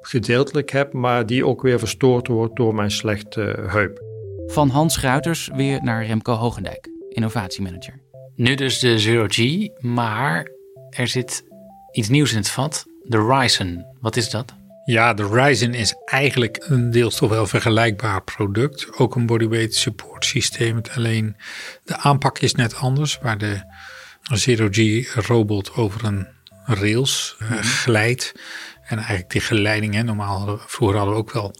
gedeeltelijk 0.00 0.70
heb, 0.70 0.92
maar 0.92 1.26
die 1.26 1.46
ook 1.46 1.62
weer 1.62 1.78
verstoord 1.78 2.26
wordt 2.26 2.56
door 2.56 2.74
mijn 2.74 2.90
slechte 2.90 3.64
heup. 3.66 4.02
Van 4.46 4.68
Hans 4.68 5.00
Ruiters 5.00 5.50
weer 5.54 5.82
naar 5.82 6.06
Remco 6.06 6.32
Hogendijk, 6.32 6.88
innovatiemanager. 7.08 8.00
Nu 8.36 8.54
dus 8.54 8.78
de 8.78 8.98
Zero 8.98 9.26
G, 9.28 9.68
maar 9.78 10.50
er 10.90 11.08
zit 11.08 11.44
iets 11.92 12.08
nieuws 12.08 12.30
in 12.30 12.36
het 12.36 12.48
vat. 12.48 12.86
De 13.06 13.26
Ryzen. 13.26 13.86
Wat 14.00 14.16
is 14.16 14.30
dat? 14.30 14.54
Ja, 14.84 15.14
de 15.14 15.28
Ryzen 15.28 15.74
is 15.74 15.94
eigenlijk 16.04 16.64
een 16.68 16.90
deels 16.90 17.16
toch 17.16 17.30
wel 17.30 17.46
vergelijkbaar 17.46 18.22
product. 18.22 18.98
Ook 18.98 19.14
een 19.14 19.26
bodyweight 19.26 19.74
support 19.74 20.24
systeem. 20.24 20.80
Alleen 20.94 21.36
de 21.84 21.96
aanpak 21.96 22.38
is 22.38 22.54
net 22.54 22.74
anders. 22.74 23.18
Waar 23.22 23.38
de 23.38 23.62
Zero 24.22 24.68
G 24.70 25.08
robot 25.14 25.74
over 25.74 26.04
een 26.04 26.28
rails 26.64 27.36
eh, 27.38 27.58
glijdt. 27.58 28.32
En 28.82 28.96
eigenlijk 28.96 29.30
die 29.30 29.40
geleiding, 29.40 29.94
hè, 29.94 30.02
normaal 30.02 30.38
hadden 30.38 30.56
we, 30.56 30.62
vroeger 30.66 30.96
hadden 30.96 31.14
we 31.14 31.20
ook 31.20 31.32
wel 31.32 31.54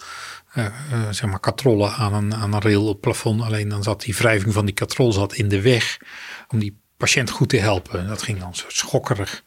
eh, 0.53 0.67
eh, 0.67 0.73
zeg 1.11 1.31
maar 1.31 1.41
katrollen 1.41 1.93
aan 1.93 2.15
een, 2.15 2.35
aan 2.35 2.53
een 2.53 2.61
rail 2.61 2.83
op 2.83 2.93
het 2.93 3.01
plafond. 3.01 3.43
Alleen 3.43 3.69
dan 3.69 3.83
zat 3.83 4.03
die 4.03 4.15
wrijving 4.15 4.53
van 4.53 4.65
die 4.65 4.75
katrol 4.75 5.13
zat 5.13 5.35
in 5.35 5.49
de 5.49 5.61
weg 5.61 5.97
om 6.49 6.59
die 6.59 6.81
patiënt 6.97 7.31
goed 7.31 7.49
te 7.49 7.57
helpen. 7.57 8.07
Dat 8.07 8.23
ging 8.23 8.39
dan 8.39 8.55
zo 8.55 8.65
schokkerig. 8.69 9.43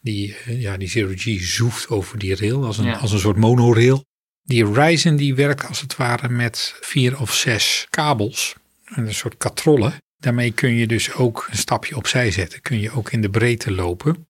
Die, 0.00 0.36
eh, 0.44 0.60
ja, 0.60 0.76
die 0.76 0.88
Zero 0.88 1.12
G 1.16 1.40
zoeft 1.40 1.88
over 1.88 2.18
die 2.18 2.36
rail 2.36 2.64
als 2.64 2.78
een, 2.78 2.84
Ja. 2.84 2.96
als 2.96 3.12
een 3.12 3.18
soort 3.18 3.36
monorail. 3.36 4.04
Die 4.42 4.72
Ryzen 4.72 5.16
die 5.16 5.34
werkt 5.34 5.66
als 5.66 5.80
het 5.80 5.96
ware 5.96 6.28
met 6.28 6.74
vier 6.80 7.20
of 7.20 7.34
zes 7.34 7.86
kabels. 7.90 8.54
Een 8.84 9.14
soort 9.14 9.36
katrollen. 9.36 9.94
Daarmee 10.16 10.50
kun 10.50 10.74
je 10.74 10.86
dus 10.86 11.12
ook 11.12 11.46
een 11.50 11.56
stapje 11.56 11.96
opzij 11.96 12.30
zetten. 12.30 12.60
Kun 12.60 12.80
je 12.80 12.90
ook 12.90 13.10
in 13.12 13.20
de 13.20 13.30
breedte 13.30 13.70
lopen. 13.72 14.26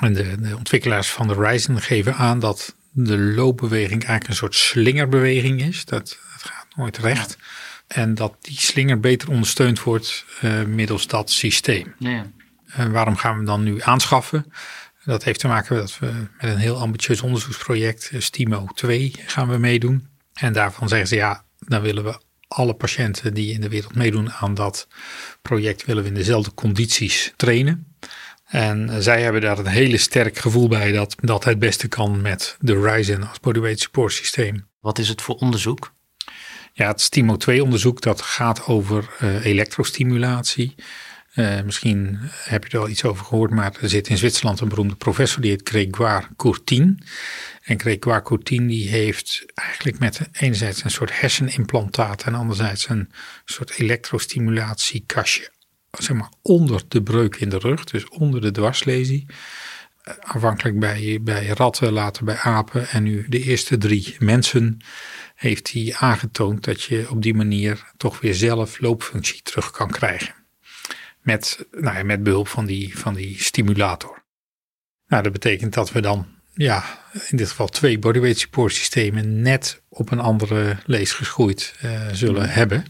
En 0.00 0.12
de, 0.14 0.40
de 0.40 0.56
ontwikkelaars 0.56 1.08
van 1.08 1.28
de 1.28 1.34
Ryzen 1.34 1.80
geven 1.80 2.14
aan 2.14 2.38
dat 2.38 2.76
de 2.90 3.18
loopbeweging 3.18 3.90
eigenlijk 4.04 4.28
een 4.28 4.34
soort 4.34 4.54
slingerbeweging 4.54 5.62
is. 5.62 5.84
Dat, 5.84 6.18
dat 6.32 6.42
gaat 6.52 6.66
nooit 6.76 6.98
recht. 6.98 7.38
En 7.86 8.14
dat 8.14 8.36
die 8.40 8.58
slinger 8.60 9.00
beter 9.00 9.28
ondersteund 9.30 9.82
wordt 9.82 10.24
eh, 10.40 10.62
middels 10.64 11.06
dat 11.06 11.30
systeem. 11.30 11.94
Ja. 11.98 12.26
En 12.66 12.92
waarom 12.92 13.16
gaan 13.16 13.30
we 13.30 13.36
hem 13.36 13.46
dan 13.46 13.62
nu 13.62 13.82
aanschaffen? 13.82 14.52
Dat 15.04 15.24
heeft 15.24 15.40
te 15.40 15.46
maken 15.46 15.76
met, 15.76 15.98
we, 15.98 16.06
met 16.40 16.50
een 16.50 16.58
heel 16.58 16.76
ambitieus 16.76 17.20
onderzoeksproject, 17.20 18.10
STIMO 18.18 18.66
2, 18.74 19.14
gaan 19.26 19.48
we 19.48 19.58
meedoen. 19.58 20.08
En 20.32 20.52
daarvan 20.52 20.88
zeggen 20.88 21.08
ze 21.08 21.14
ja, 21.16 21.44
dan 21.58 21.82
willen 21.82 22.04
we 22.04 22.20
alle 22.48 22.74
patiënten 22.74 23.34
die 23.34 23.52
in 23.52 23.60
de 23.60 23.68
wereld 23.68 23.94
meedoen 23.94 24.32
aan 24.32 24.54
dat 24.54 24.88
project, 25.42 25.84
willen 25.84 26.02
we 26.02 26.08
in 26.08 26.14
dezelfde 26.14 26.54
condities 26.54 27.32
trainen. 27.36 27.96
En 28.44 29.02
zij 29.02 29.22
hebben 29.22 29.40
daar 29.40 29.58
een 29.58 29.66
hele 29.66 29.96
sterk 29.96 30.38
gevoel 30.38 30.68
bij 30.68 30.92
dat 30.92 31.14
dat 31.20 31.44
het 31.44 31.58
beste 31.58 31.88
kan 31.88 32.20
met 32.20 32.56
de 32.60 32.80
Ryzen 32.80 33.28
als 33.28 33.40
bodyweight 33.40 33.80
support 33.80 34.12
systeem. 34.12 34.68
Wat 34.80 34.98
is 34.98 35.08
het 35.08 35.22
voor 35.22 35.34
onderzoek? 35.34 35.92
Ja, 36.72 36.88
het 36.88 37.00
STIMO 37.00 37.36
2 37.36 37.62
onderzoek 37.62 38.00
dat 38.00 38.22
gaat 38.22 38.66
over 38.66 39.08
uh, 39.22 39.44
elektrostimulatie. 39.44 40.74
Uh, 41.38 41.62
misschien 41.62 42.18
heb 42.44 42.66
je 42.66 42.76
er 42.76 42.82
al 42.82 42.88
iets 42.88 43.04
over 43.04 43.24
gehoord, 43.24 43.50
maar 43.50 43.76
er 43.80 43.88
zit 43.88 44.08
in 44.08 44.18
Zwitserland 44.18 44.60
een 44.60 44.68
beroemde 44.68 44.94
professor, 44.94 45.40
die 45.40 45.50
heet 45.50 45.68
Grégoire 45.68 46.26
Courtine. 46.36 46.94
En 47.62 47.80
Grégoire 47.80 48.22
Courtine 48.22 48.66
die 48.66 48.88
heeft 48.88 49.44
eigenlijk 49.54 49.98
met 49.98 50.20
enerzijds 50.32 50.84
een 50.84 50.90
soort 50.90 51.20
hersenimplantaat 51.20 52.22
en 52.22 52.34
anderzijds 52.34 52.88
een 52.88 53.10
soort 53.44 53.78
elektrostimulatiekastje 53.78 55.50
zeg 55.90 56.16
maar, 56.16 56.32
onder 56.42 56.82
de 56.88 57.02
breuk 57.02 57.36
in 57.36 57.48
de 57.48 57.58
rug, 57.58 57.84
dus 57.84 58.08
onder 58.08 58.40
de 58.40 58.50
dwarslesie. 58.50 59.26
Uh, 59.28 60.14
aanvankelijk 60.20 60.78
bij, 60.78 61.18
bij 61.22 61.46
ratten, 61.46 61.92
later 61.92 62.24
bij 62.24 62.36
apen 62.36 62.88
en 62.88 63.02
nu 63.02 63.26
de 63.28 63.42
eerste 63.42 63.78
drie 63.78 64.16
mensen 64.18 64.78
heeft 65.34 65.72
hij 65.72 65.94
aangetoond 65.98 66.64
dat 66.64 66.82
je 66.82 67.10
op 67.10 67.22
die 67.22 67.34
manier 67.34 67.92
toch 67.96 68.20
weer 68.20 68.34
zelf 68.34 68.80
loopfunctie 68.80 69.42
terug 69.42 69.70
kan 69.70 69.90
krijgen. 69.90 70.37
Met, 71.28 71.66
nou 71.70 71.96
ja, 71.96 72.02
met 72.02 72.22
behulp 72.22 72.48
van 72.48 72.66
die, 72.66 72.98
van 72.98 73.14
die 73.14 73.42
stimulator. 73.42 74.24
Nou, 75.06 75.22
dat 75.22 75.32
betekent 75.32 75.74
dat 75.74 75.92
we 75.92 76.00
dan, 76.00 76.26
ja, 76.54 76.84
in 77.28 77.36
dit 77.36 77.48
geval 77.48 77.68
twee 77.68 77.98
bodyweight 77.98 78.38
support 78.38 78.74
systemen 78.74 79.42
net 79.42 79.82
op 79.88 80.10
een 80.10 80.20
andere 80.20 80.76
lees 80.86 81.12
geschoeid 81.12 81.74
uh, 81.84 82.06
zullen 82.12 82.42
mm. 82.42 82.48
hebben. 82.48 82.84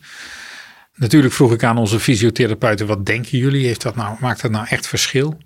Natuurlijk 0.94 1.34
vroeg 1.34 1.52
ik 1.52 1.62
aan 1.62 1.78
onze 1.78 2.00
fysiotherapeuten, 2.00 2.86
wat 2.86 3.06
denken 3.06 3.38
jullie? 3.38 3.66
Heeft 3.66 3.82
dat 3.82 3.96
nou, 3.96 4.16
maakt 4.20 4.42
dat 4.42 4.50
nou 4.50 4.66
echt 4.68 4.86
verschil? 4.86 5.38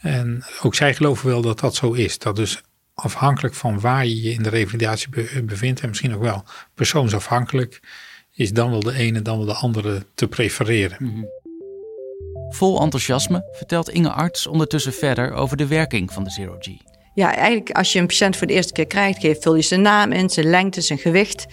En 0.00 0.44
ook 0.62 0.74
zij 0.74 0.94
geloven 0.94 1.26
wel 1.26 1.42
dat 1.42 1.60
dat 1.60 1.74
zo 1.74 1.92
is. 1.92 2.18
Dat 2.18 2.36
dus 2.36 2.62
afhankelijk 2.94 3.54
van 3.54 3.80
waar 3.80 4.06
je 4.06 4.22
je 4.22 4.32
in 4.32 4.42
de 4.42 4.48
revalidatie 4.48 5.08
bevindt 5.42 5.80
en 5.80 5.88
misschien 5.88 6.14
ook 6.14 6.22
wel 6.22 6.44
persoonsafhankelijk, 6.74 7.80
is 8.32 8.52
dan 8.52 8.70
wel 8.70 8.80
de 8.80 8.94
ene, 8.94 9.22
dan 9.22 9.36
wel 9.36 9.46
de 9.46 9.54
andere 9.54 10.06
te 10.14 10.28
prefereren. 10.28 10.96
Mm 11.00 11.14
-hmm. 11.14 11.35
Vol 12.48 12.80
enthousiasme 12.80 13.48
vertelt 13.52 13.90
Inge 13.90 14.10
Arts 14.10 14.46
ondertussen 14.46 14.92
verder 14.92 15.32
over 15.32 15.56
de 15.56 15.66
werking 15.66 16.12
van 16.12 16.24
de 16.24 16.30
Zero 16.30 16.56
G. 16.58 16.68
Ja, 17.14 17.34
eigenlijk 17.34 17.70
als 17.70 17.92
je 17.92 17.98
een 17.98 18.06
patiënt 18.06 18.36
voor 18.36 18.46
de 18.46 18.52
eerste 18.52 18.72
keer 18.72 18.86
krijgt, 18.86 19.42
vul 19.42 19.54
je 19.54 19.62
zijn 19.62 19.82
naam 19.82 20.12
in, 20.12 20.30
zijn 20.30 20.46
lengte, 20.46 20.80
zijn 20.80 20.98
gewicht. 20.98 21.46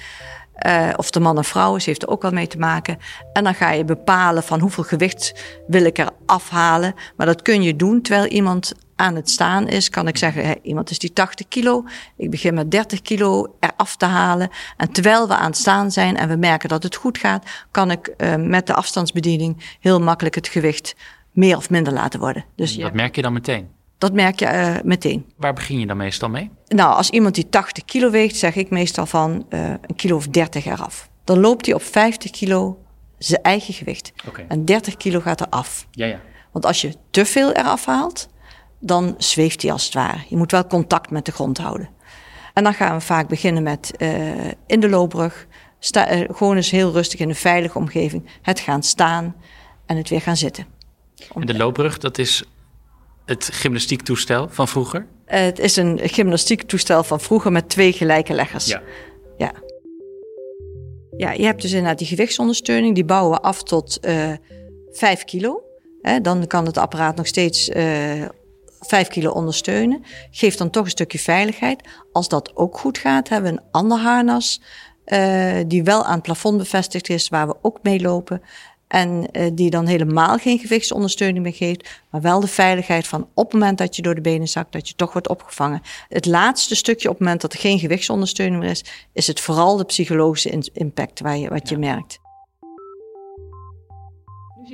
Uh, 0.68 0.90
of 0.96 1.10
de 1.12 1.20
man 1.20 1.38
of 1.38 1.48
vrouw 1.48 1.76
is, 1.76 1.86
heeft 1.86 2.02
er 2.02 2.08
ook 2.08 2.22
wel 2.22 2.32
mee 2.32 2.48
te 2.48 2.58
maken. 2.58 2.98
En 3.34 3.44
dan 3.44 3.56
ga 3.56 3.72
je 3.72 3.86
bepalen 3.86 4.44
van 4.44 4.60
hoeveel 4.60 4.84
gewicht 4.84 5.34
wil 5.68 5.86
ik 5.86 5.98
er 5.98 6.10
afhalen. 6.26 6.94
Maar 7.18 7.26
dat 7.26 7.42
kun 7.42 7.64
je 7.64 7.76
doen 7.76 8.02
terwijl 8.02 8.26
iemand 8.28 8.74
aan 9.04 9.16
het 9.16 9.30
staan 9.30 9.68
is. 9.68 9.90
Kan 9.90 10.08
ik 10.08 10.18
zeggen, 10.18 10.44
hey, 10.46 10.60
iemand 10.62 10.90
is 10.90 11.00
die 11.00 11.14
80 11.14 11.48
kilo. 11.48 11.86
Ik 12.18 12.30
begin 12.30 12.54
met 12.54 12.72
30 12.72 13.02
kilo 13.02 13.56
eraf 13.60 13.96
te 13.96 14.06
halen. 14.06 14.50
En 14.78 14.92
terwijl 14.92 15.28
we 15.28 15.36
aan 15.36 15.46
het 15.46 15.58
staan 15.58 15.92
zijn 15.92 16.18
en 16.18 16.30
we 16.30 16.36
merken 16.36 16.70
dat 16.70 16.84
het 16.84 16.96
goed 16.96 17.18
gaat, 17.18 17.46
kan 17.72 17.92
ik 17.92 18.14
uh, 18.18 18.36
met 18.36 18.68
de 18.68 18.74
afstandsbediening 18.74 19.78
heel 19.80 20.00
makkelijk 20.00 20.36
het 20.36 20.48
gewicht 20.48 20.96
meer 21.32 21.58
of 21.58 21.70
minder 21.70 21.94
laten 21.94 22.20
worden. 22.20 22.46
Dus 22.56 22.76
dat 22.76 22.94
merk 22.94 23.16
je 23.16 23.22
dan 23.22 23.34
meteen? 23.34 23.68
Dat 23.98 24.14
merk 24.14 24.40
je 24.40 24.46
uh, 24.46 24.76
meteen. 24.84 25.26
Waar 25.38 25.54
begin 25.54 25.80
je 25.80 25.86
dan 25.86 25.98
meestal 25.98 26.30
mee? 26.30 26.50
Nou, 26.68 26.96
als 26.96 27.10
iemand 27.10 27.36
die 27.36 27.50
80 27.50 27.86
kilo 27.86 28.10
weegt, 28.10 28.36
zeg 28.36 28.56
ik 28.56 28.70
meestal 28.70 29.06
van 29.06 29.46
uh, 29.50 29.70
een 29.70 29.96
kilo 29.96 30.16
of 30.16 30.28
30 30.28 30.66
eraf. 30.66 31.10
Dan 31.24 31.40
loopt 31.40 31.66
hij 31.66 31.76
op 31.76 31.84
50 31.84 32.32
kilo 32.32 32.84
zijn 33.18 33.42
eigen 33.42 33.74
gewicht. 33.74 34.12
Okay. 34.28 34.46
En 34.48 34.66
30 34.66 34.98
kilo 34.98 35.20
gaat 35.20 35.40
er 35.40 35.48
af. 35.50 35.88
Ja, 35.92 36.06
ja. 36.06 36.20
Want 36.52 36.66
als 36.66 36.82
je 36.82 36.96
te 37.10 37.26
veel 37.26 37.52
eraf 37.52 37.86
haalt, 37.86 38.28
dan 38.86 39.16
zweeft 39.18 39.62
hij 39.62 39.72
als 39.72 39.86
het 39.86 39.94
ware. 39.94 40.18
Je 40.28 40.38
moet 40.38 40.52
wel 40.52 40.68
contact 40.68 41.10
met 41.10 41.26
de 41.26 41.32
grond 41.32 41.58
houden. 41.58 41.90
En 42.54 42.64
dan 42.64 42.74
gaan 42.74 42.98
we 42.98 43.02
vaak 43.02 43.28
beginnen 43.28 43.64
met 43.64 43.92
uh, 43.98 44.08
in 44.68 44.80
de 44.80 44.90
loopbrug. 44.90 45.48
Sta, 45.80 46.26
gewoon 46.32 46.56
eens 46.56 46.72
heel 46.72 46.92
rustig 46.92 47.20
in 47.20 47.30
een 47.30 47.36
veilige 47.36 47.78
omgeving. 47.78 48.30
Het 48.42 48.60
gaan 48.60 48.84
staan 48.84 49.36
en 49.86 49.98
het 49.98 50.10
weer 50.10 50.22
gaan 50.22 50.38
zitten. 50.38 50.66
En 51.36 51.46
de 51.46 51.58
loopbrug, 51.58 51.98
dat 51.98 52.18
is 52.18 52.44
het 53.26 53.50
gymnastiektoestel 53.54 54.50
van 54.50 54.68
vroeger? 54.68 55.08
Het 55.26 55.60
is 55.60 55.76
een 55.76 56.00
gymnastiektoestel 56.04 57.04
van 57.04 57.20
vroeger 57.20 57.52
met 57.52 57.70
twee 57.70 57.94
gelijke 57.94 58.34
leggers. 58.34 58.66
Ja. 58.66 58.82
Ja, 59.38 59.54
ja 61.18 61.32
je 61.32 61.46
hebt 61.46 61.62
dus 61.62 61.72
inderdaad 61.72 61.98
die 61.98 62.08
gewichtsondersteuning. 62.08 62.96
Die 62.96 63.06
bouwen 63.06 63.32
we 63.32 63.42
af 63.42 63.64
tot 63.64 64.00
uh, 64.02 64.34
5 64.92 65.24
kilo. 65.24 65.64
Dan 66.22 66.48
kan 66.48 66.66
het 66.66 66.78
apparaat 66.78 67.16
nog 67.16 67.28
steeds 67.28 67.70
5 68.86 69.08
kilo 69.08 69.32
ondersteunen. 69.32 70.04
Geeft 70.32 70.58
dan 70.58 70.70
toch 70.70 70.84
een 70.84 70.90
stukje 70.90 71.20
veiligheid. 71.20 71.82
Als 72.12 72.28
dat 72.28 72.56
ook 72.56 72.78
goed 72.78 72.98
gaat, 72.98 73.30
hebben 73.30 73.54
we 73.54 73.58
een 73.58 73.66
ander 73.72 73.98
harnas... 73.98 74.62
Uh, 75.06 75.56
die 75.68 75.84
wel 75.84 76.04
aan 76.04 76.14
het 76.14 76.22
plafond 76.22 76.58
bevestigd 76.58 77.10
is, 77.10 77.30
waar 77.30 77.48
we 77.48 77.56
ook 77.62 77.80
mee 77.82 78.02
lopen. 78.02 78.42
En 78.88 79.28
uh, 79.32 79.50
die 79.54 79.70
dan 79.70 79.86
helemaal 79.86 80.38
geen 80.38 80.60
gewichtsondersteuning 80.60 81.44
meer 81.44 81.54
geeft, 81.54 82.02
maar 82.10 82.22
wel 82.22 82.40
de 82.40 82.48
veiligheid 82.48 83.08
van 83.08 83.28
op 83.34 83.44
het 83.44 83.54
moment 83.54 83.78
dat 83.78 83.96
je 83.96 84.02
door 84.02 84.16
de 84.16 84.22
benen 84.22 84.48
zakt, 84.48 84.72
dat 84.72 84.88
je 84.88 84.96
toch 84.96 85.14
wordt 85.14 85.30
opgevangen. 85.30 85.82
Het 86.10 86.26
laatste 86.26 86.76
stukje 86.76 87.08
op 87.08 87.14
het 87.14 87.24
moment 87.24 87.42
dat 87.42 87.54
er 87.54 87.60
geen 87.60 87.80
gewichtsondersteuning 87.80 88.62
meer 88.62 88.70
is, 88.70 88.84
is 89.14 89.28
het 89.28 89.40
vooral 89.40 89.78
de 89.78 89.84
psychologische 89.84 90.70
impact 90.74 91.20
waar 91.20 91.38
je, 91.38 91.50
wat 91.50 91.70
je 91.70 91.78
merkt. 91.78 92.20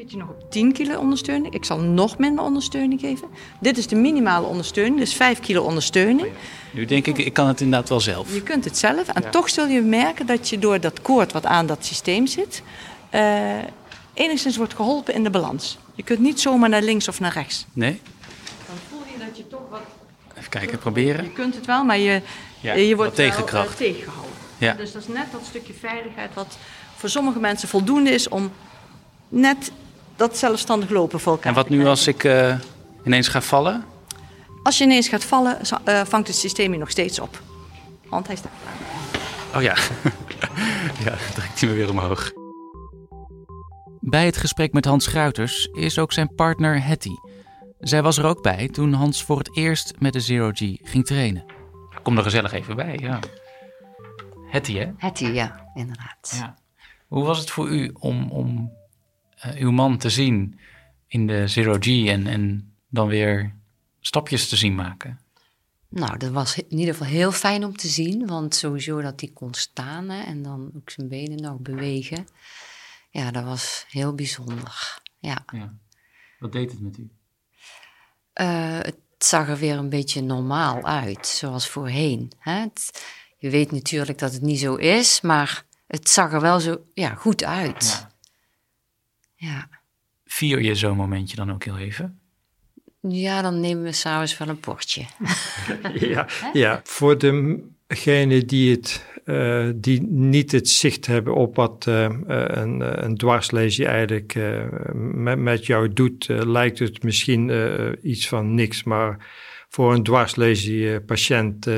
Zit 0.10 0.18
je 0.18 0.26
nog 0.26 0.36
op 0.36 0.52
10 0.52 0.74
kilo 0.74 1.00
ondersteuning. 1.00 1.54
Ik 1.54 1.66
zal 1.66 1.80
nog 1.80 2.18
minder 2.18 2.44
ondersteuning 2.44 3.00
geven. 3.00 3.28
Dit 3.60 3.78
is 3.78 3.88
de 3.88 3.96
minimale 3.96 4.46
ondersteuning, 4.46 4.98
dus 4.98 5.14
5 5.14 5.40
kilo 5.40 5.64
ondersteuning. 5.64 6.28
Oh 6.28 6.34
nu 6.72 6.86
denk 6.86 7.08
ik, 7.08 7.18
ik 7.18 7.34
kan 7.34 7.48
het 7.48 7.62
inderdaad 7.62 7.90
wel 7.90 8.00
zelf. 8.00 8.34
Je 8.34 8.44
kunt 8.44 8.66
het 8.66 8.78
zelf. 8.78 9.08
En 9.08 9.22
ja. 9.22 9.30
toch 9.30 9.50
zul 9.50 9.68
je 9.68 9.82
merken 9.82 10.26
dat 10.26 10.50
je 10.50 10.60
door 10.60 10.80
dat 10.80 11.02
koord 11.02 11.32
wat 11.32 11.46
aan 11.46 11.66
dat 11.66 11.86
systeem 11.86 12.28
zit, 12.28 12.64
uh, 13.16 13.58
enigszins 14.14 14.58
wordt 14.58 14.74
geholpen 14.74 15.14
in 15.14 15.24
de 15.24 15.30
balans. 15.30 15.78
Je 15.96 16.04
kunt 16.04 16.20
niet 16.20 16.40
zomaar 16.40 16.70
naar 16.70 16.82
links 16.82 17.08
of 17.08 17.20
naar 17.20 17.34
rechts. 17.34 17.66
Nee? 17.74 18.02
Dan 18.68 18.76
voel 18.90 19.02
je 19.14 19.26
dat 19.26 19.38
je 19.38 19.48
toch 19.48 19.70
wat... 19.70 19.82
Even 20.38 20.50
kijken, 20.50 20.78
proberen. 20.78 21.24
Je 21.24 21.32
kunt 21.32 21.56
het 21.56 21.66
wel, 21.66 21.84
maar 21.84 22.00
je, 22.00 22.22
ja, 22.60 22.74
je 22.74 22.96
wordt 22.96 23.16
tegenkracht. 23.16 23.80
Wel, 23.80 23.88
uh, 23.88 23.94
tegengehouden. 23.94 24.36
Ja. 24.58 24.74
Dus 24.74 24.92
dat 24.92 25.02
is 25.02 25.08
net 25.08 25.32
dat 25.32 25.42
stukje 25.46 25.74
veiligheid 25.74 26.34
wat 26.34 26.58
voor 26.96 27.10
sommige 27.10 27.40
mensen 27.40 27.68
voldoende 27.68 28.10
is 28.10 28.30
om 28.30 28.52
net 29.30 29.72
dat 30.20 30.38
zelfstandig 30.38 30.90
lopen 30.90 31.20
voor 31.20 31.32
elkaar 31.32 31.48
En 31.48 31.54
wat 31.54 31.70
nu 31.70 31.88
als 31.88 32.08
ik 32.08 32.24
uh, 32.24 32.56
ineens 33.06 33.28
ga 33.28 33.42
vallen? 33.42 33.86
Als 34.64 34.78
je 34.78 34.84
ineens 34.84 35.08
gaat 35.08 35.24
vallen, 35.24 35.58
uh, 35.86 36.02
vangt 36.06 36.28
het 36.28 36.36
systeem 36.36 36.72
je 36.72 36.78
nog 36.80 36.90
steeds 36.90 37.20
op. 37.20 37.42
Want 38.10 38.28
hij 38.28 38.36
staat 38.36 38.52
klaar. 38.62 38.78
Oh 39.56 39.62
ja. 39.62 39.76
ja, 41.06 41.16
trekt 41.34 41.60
hij 41.60 41.70
me 41.70 41.76
weer 41.76 41.90
omhoog. 41.90 42.32
Bij 44.00 44.26
het 44.26 44.38
gesprek 44.38 44.74
met 44.74 44.86
Hans 44.86 45.08
Gruiters 45.08 45.66
is 45.66 46.00
ook 46.00 46.14
zijn 46.14 46.36
partner 46.36 46.84
Hetty. 46.84 47.16
Zij 47.80 48.02
was 48.02 48.18
er 48.18 48.26
ook 48.26 48.44
bij 48.44 48.68
toen 48.68 48.94
Hans 48.94 49.24
voor 49.24 49.38
het 49.38 49.58
eerst 49.58 49.94
met 50.00 50.14
de 50.14 50.20
Zero 50.20 50.52
G 50.54 50.60
ging 50.84 51.06
trainen. 51.06 51.46
Kom 52.04 52.18
er 52.18 52.24
gezellig 52.24 52.52
even 52.52 52.76
bij, 52.76 52.98
ja. 53.02 53.20
Hetty, 54.50 54.78
hè? 54.78 54.92
Hetty, 54.98 55.26
ja, 55.26 55.70
inderdaad. 55.74 56.36
Ja. 56.36 56.56
Hoe 57.08 57.24
was 57.24 57.40
het 57.40 57.50
voor 57.50 57.70
u 57.70 57.92
om, 58.00 58.32
om 58.32 58.72
uw 59.56 59.72
man 59.72 59.98
te 59.98 60.10
zien 60.10 60.60
in 61.08 61.28
de 61.28 61.48
Zero 61.48 61.78
G 61.80 62.06
en, 62.08 62.28
en 62.28 62.74
dan 62.90 63.08
weer 63.08 63.56
stapjes 64.00 64.50
te 64.50 64.56
zien 64.56 64.76
maken? 64.76 65.20
Nou, 65.90 66.18
dat 66.18 66.32
was 66.32 66.58
in 66.58 66.78
ieder 66.78 66.94
geval 66.94 67.12
heel 67.12 67.32
fijn 67.32 67.66
om 67.66 67.78
te 67.78 67.88
zien, 67.88 68.28
want 68.28 68.56
sowieso 68.56 69.02
dat 69.02 69.20
hij 69.22 69.30
kon 69.34 69.54
staan 69.54 70.10
hè, 70.10 70.22
en 70.22 70.42
dan 70.44 70.72
ook 70.76 70.90
zijn 70.90 71.08
benen 71.08 71.42
nog 71.42 71.60
bewegen 71.60 72.26
ja, 73.10 73.32
dat 73.32 73.44
was 73.44 73.86
heel 73.90 74.16
bijzonder. 74.16 75.02
Ja. 75.20 75.44
ja. 75.54 75.74
Wat 76.40 76.52
deed 76.52 76.72
het 76.72 76.82
met 76.82 76.98
u? 76.98 77.10
Uh, 78.34 78.78
het 78.80 78.98
zag 79.18 79.50
er 79.50 79.58
weer 79.58 79.78
een 79.78 79.90
beetje 79.90 80.22
normaal 80.22 80.84
uit, 80.84 81.28
zoals 81.28 81.70
voorheen. 81.70 82.32
Hè? 82.38 82.60
Het, 82.60 83.04
je 83.38 83.50
weet 83.50 83.72
natuurlijk 83.72 84.18
dat 84.18 84.34
het 84.34 84.42
niet 84.42 84.60
zo 84.60 84.76
is, 84.76 85.22
maar 85.22 85.66
het 85.88 86.10
zag 86.10 86.34
er 86.34 86.42
wel 86.42 86.60
zo 86.60 86.84
ja, 86.94 87.14
goed 87.14 87.44
uit. 87.44 88.00
Ja. 88.02 88.09
Ja. 89.40 89.70
Vier 90.26 90.62
je 90.62 90.76
zo'n 90.76 90.98
momentje 90.98 91.36
dan 91.36 91.52
ook 91.52 91.64
heel 91.64 91.78
even? 91.78 92.20
Ja, 93.02 93.42
dan 93.42 93.60
nemen 93.60 93.84
we 93.84 93.92
s'avonds 93.92 94.38
wel 94.38 94.48
een 94.48 94.60
portje. 94.60 95.06
ja, 96.14 96.28
ja, 96.54 96.82
voor 96.84 97.18
degene 97.88 98.46
die 98.46 98.72
het 98.72 99.08
uh, 99.26 99.70
die 99.76 100.02
niet 100.02 100.52
het 100.52 100.70
zicht 100.70 101.06
hebben 101.06 101.36
op 101.36 101.56
wat 101.56 101.86
uh, 101.90 102.10
een, 102.28 103.06
een 103.06 103.18
dwarslesie 103.18 103.86
eigenlijk 103.86 104.36
uh, 104.36 104.64
met, 104.94 105.40
met 105.40 105.66
jou 105.66 105.94
doet, 105.94 106.28
lijkt 106.28 106.80
het 106.80 107.04
misschien 107.04 107.52
iets 108.02 108.28
van 108.28 108.54
niks. 108.54 108.84
Maar 108.84 109.28
voor 109.70 109.94
een 109.94 110.04
dwarslesiepatiënt 110.04 111.70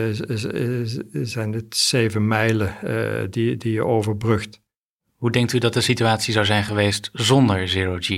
zijn 1.12 1.54
het 1.54 1.76
zeven 1.76 2.28
mijlen 2.28 2.76
die, 3.30 3.58
die 3.58 3.74
je 3.74 3.86
overbrugt. 3.86 4.62
Hoe 5.22 5.32
denkt 5.32 5.54
u 5.54 5.58
dat 5.58 5.74
de 5.74 5.82
situatie 5.82 6.34
zou 6.34 6.46
zijn 6.46 6.64
geweest 6.64 7.10
zonder 7.14 7.68
Zero 7.68 7.98
G? 8.00 8.10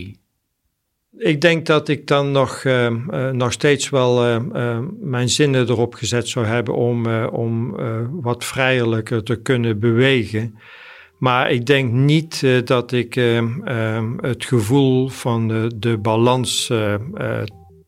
Ik 1.18 1.42
denk 1.42 1.66
dat 1.66 1.88
ik 1.88 2.08
dan 2.08 2.32
nog, 2.32 2.64
uh, 2.64 2.90
uh, 2.90 3.30
nog 3.30 3.52
steeds 3.52 3.90
wel 3.90 4.28
uh, 4.28 4.80
mijn 5.00 5.30
zinnen 5.30 5.70
erop 5.70 5.94
gezet 5.94 6.28
zou 6.28 6.46
hebben 6.46 6.76
om, 6.76 7.08
om 7.26 7.76
wat 8.22 8.46
vrijelijker 8.46 9.24
te 9.24 9.36
kunnen 9.36 9.80
bewegen. 9.80 10.58
Maar 11.18 11.52
ik 11.52 11.66
denk 11.66 11.92
niet 11.92 12.46
dat 12.66 12.92
ik 12.92 13.14
het 14.18 14.46
gevoel 14.46 15.08
van 15.08 15.48
de, 15.48 15.72
de 15.76 15.98
balans 15.98 16.72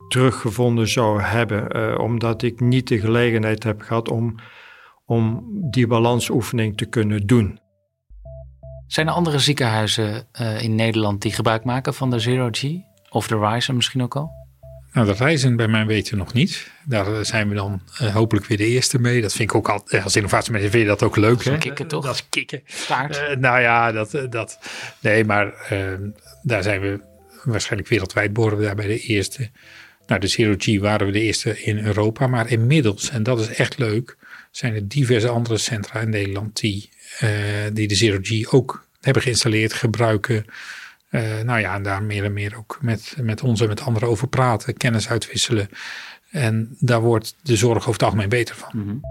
teruggevonden 0.08 0.88
zou 0.88 1.22
hebben, 1.22 2.00
omdat 2.00 2.42
ik 2.42 2.60
niet 2.60 2.88
de 2.88 3.00
gelegenheid 3.00 3.64
heb 3.64 3.82
gehad 3.82 4.10
om, 4.10 4.36
om 5.06 5.46
die 5.72 5.88
balansoefening 5.88 6.78
te 6.78 6.86
kunnen 6.86 7.28
doen. 7.28 7.60
Zijn 8.88 9.08
er 9.08 9.14
andere 9.14 9.40
ziekenhuizen 9.40 10.28
in 10.60 10.76
Nederland 10.76 11.22
die 11.22 11.32
gebruik 11.32 11.64
maken 11.64 11.94
van 11.94 12.10
de 12.10 12.20
Zero 12.20 12.50
G? 12.52 12.64
Of 13.10 13.28
de 13.28 13.38
Ryzen 13.38 13.76
misschien 13.76 14.04
ook 14.04 14.16
al? 14.16 14.32
Nou, 14.96 15.08
de 15.08 15.26
Ryzen 15.26 15.56
bij 15.56 15.68
mij 15.68 15.86
weten 15.86 16.12
we 16.12 16.18
nog 16.20 16.34
niet. 16.34 16.72
Daar 16.84 17.26
zijn 17.26 17.50
we 17.50 17.56
dan 17.56 17.82
uh, 18.02 18.14
hopelijk 18.14 18.46
weer 18.46 18.58
de 18.58 18.66
eerste 18.66 19.00
mee. 19.00 19.22
Dat 19.22 19.34
vind 19.34 19.50
ik 19.50 19.56
ook 19.56 19.70
altijd, 19.70 20.04
als 20.04 20.16
innovatiemanager 20.16 20.72
vind 20.72 20.84
je 20.84 20.90
dat 20.90 21.04
ook 21.04 21.16
leuk. 21.16 21.44
Dat 21.44 21.58
kicken 21.58 21.88
toch? 21.88 22.06
Dat 22.06 22.16
is 22.16 22.26
kicken. 22.30 22.62
Staart. 22.66 23.18
Uh, 23.30 23.36
nou 23.38 23.60
ja, 23.60 23.92
dat, 23.92 24.18
dat, 24.30 24.60
nee, 25.00 25.26
maar 25.26 25.54
ehm, 25.70 26.10
daar 26.42 26.64
zijn 26.64 26.82
we 26.82 27.00
waarschijnlijk 27.44 27.90
wereldwijd 27.90 28.34
boren 28.34 28.58
we 28.58 28.64
daar 28.64 28.76
bij 28.76 28.88
de 28.88 29.00
eerste. 29.00 29.50
Nou, 30.08 30.20
de 30.20 30.28
Zero 30.28 30.56
G 30.58 30.80
waren 30.80 31.08
we 31.08 31.14
de 31.14 31.22
eerste 31.22 31.62
in 31.64 31.86
Europa. 31.86 32.28
Maar 32.28 32.50
inmiddels, 32.50 33.10
en 33.10 33.24
dat 33.24 33.40
is 33.40 33.48
echt 33.48 33.78
leuk, 33.78 34.18
zijn 34.52 34.74
er 34.74 34.88
diverse 34.88 35.28
andere 35.28 35.58
centra 35.58 36.00
in 36.00 36.10
Nederland 36.10 36.60
die, 36.60 36.90
die 37.74 37.88
de 37.88 37.96
Zero 37.96 38.18
G 38.22 38.54
ook 38.54 38.86
hebben 39.02 39.24
geïnstalleerd, 39.24 39.74
gebruiken. 39.74 40.46
Uh, 41.10 41.22
nou 41.44 41.60
ja, 41.60 41.76
en 41.76 41.84
daar 41.84 42.04
meer 42.04 42.24
en 42.24 42.34
meer 42.34 42.58
ook 42.58 42.78
met, 42.82 43.16
met 43.22 43.42
ons 43.42 43.62
en 43.62 43.68
met 43.68 43.82
anderen 43.82 44.10
over 44.10 44.28
praten, 44.28 44.78
kennis 44.78 45.10
uitwisselen. 45.10 45.70
En 46.32 46.76
daar 46.80 47.02
wordt 47.02 47.36
de 47.42 47.56
zorg 47.56 47.78
over 47.78 47.92
het 47.92 48.04
algemeen 48.04 48.30
beter 48.30 48.56
van. 48.56 48.70
Mm 48.74 48.88
-hmm. 48.88 49.02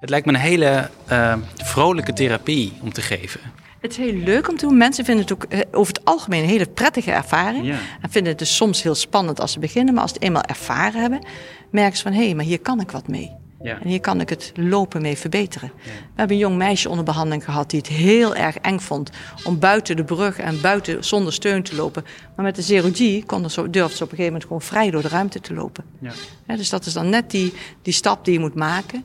Het 0.00 0.10
lijkt 0.10 0.26
me 0.26 0.32
een 0.32 0.38
hele 0.38 0.90
uh, 1.10 1.36
vrolijke 1.56 2.12
therapie 2.12 2.72
om 2.80 2.92
te 2.92 3.02
geven. 3.02 3.40
Het 3.80 3.90
is 3.90 3.96
heel 3.96 4.14
leuk 4.14 4.48
om 4.48 4.56
te 4.56 4.66
doen. 4.66 4.76
Mensen 4.76 5.04
vinden 5.04 5.24
het 5.24 5.32
ook 5.32 5.46
uh, 5.48 5.60
over 5.70 5.94
het 5.94 6.04
algemeen 6.04 6.42
een 6.42 6.48
hele 6.48 6.66
prettige 6.66 7.10
ervaring. 7.10 7.66
Ja. 7.66 7.78
En 8.00 8.10
vinden 8.10 8.30
het 8.30 8.38
dus 8.38 8.56
soms 8.56 8.82
heel 8.82 8.94
spannend 8.94 9.40
als 9.40 9.52
ze 9.52 9.58
beginnen. 9.58 9.94
Maar 9.94 10.02
als 10.02 10.12
ze 10.12 10.16
het 10.16 10.26
eenmaal 10.26 10.42
ervaren 10.42 11.00
hebben, 11.00 11.26
merken 11.70 11.96
ze 11.96 12.02
van... 12.02 12.12
hé, 12.12 12.24
hey, 12.24 12.34
maar 12.34 12.44
hier 12.44 12.60
kan 12.60 12.80
ik 12.80 12.90
wat 12.90 13.08
mee. 13.08 13.43
Ja. 13.64 13.80
En 13.80 13.88
hier 13.88 14.00
kan 14.00 14.20
ik 14.20 14.28
het 14.28 14.52
lopen 14.54 15.02
mee 15.02 15.16
verbeteren. 15.16 15.72
Ja. 15.76 15.90
We 15.90 15.90
hebben 16.14 16.36
een 16.36 16.42
jong 16.42 16.56
meisje 16.56 16.88
onder 16.88 17.04
behandeling 17.04 17.44
gehad 17.44 17.70
die 17.70 17.78
het 17.78 17.88
heel 17.88 18.34
erg 18.34 18.56
eng 18.56 18.78
vond 18.78 19.10
om 19.44 19.58
buiten 19.58 19.96
de 19.96 20.04
brug 20.04 20.38
en 20.38 20.60
buiten 20.60 21.04
zonder 21.04 21.32
steun 21.32 21.62
te 21.62 21.74
lopen. 21.74 22.04
Maar 22.36 22.44
met 22.44 22.56
de 22.56 22.62
Zero 22.62 22.88
G 22.92 23.24
kon 23.26 23.50
zo, 23.50 23.70
durfde 23.70 23.96
ze 23.96 24.02
op 24.02 24.10
een 24.10 24.16
gegeven 24.16 24.24
moment 24.24 24.42
gewoon 24.42 24.62
vrij 24.62 24.90
door 24.90 25.02
de 25.02 25.08
ruimte 25.08 25.40
te 25.40 25.54
lopen. 25.54 25.84
Ja. 26.00 26.12
Ja, 26.46 26.56
dus 26.56 26.70
dat 26.70 26.86
is 26.86 26.92
dan 26.92 27.08
net 27.08 27.30
die, 27.30 27.52
die 27.82 27.92
stap 27.92 28.24
die 28.24 28.34
je 28.34 28.40
moet 28.40 28.54
maken. 28.54 29.04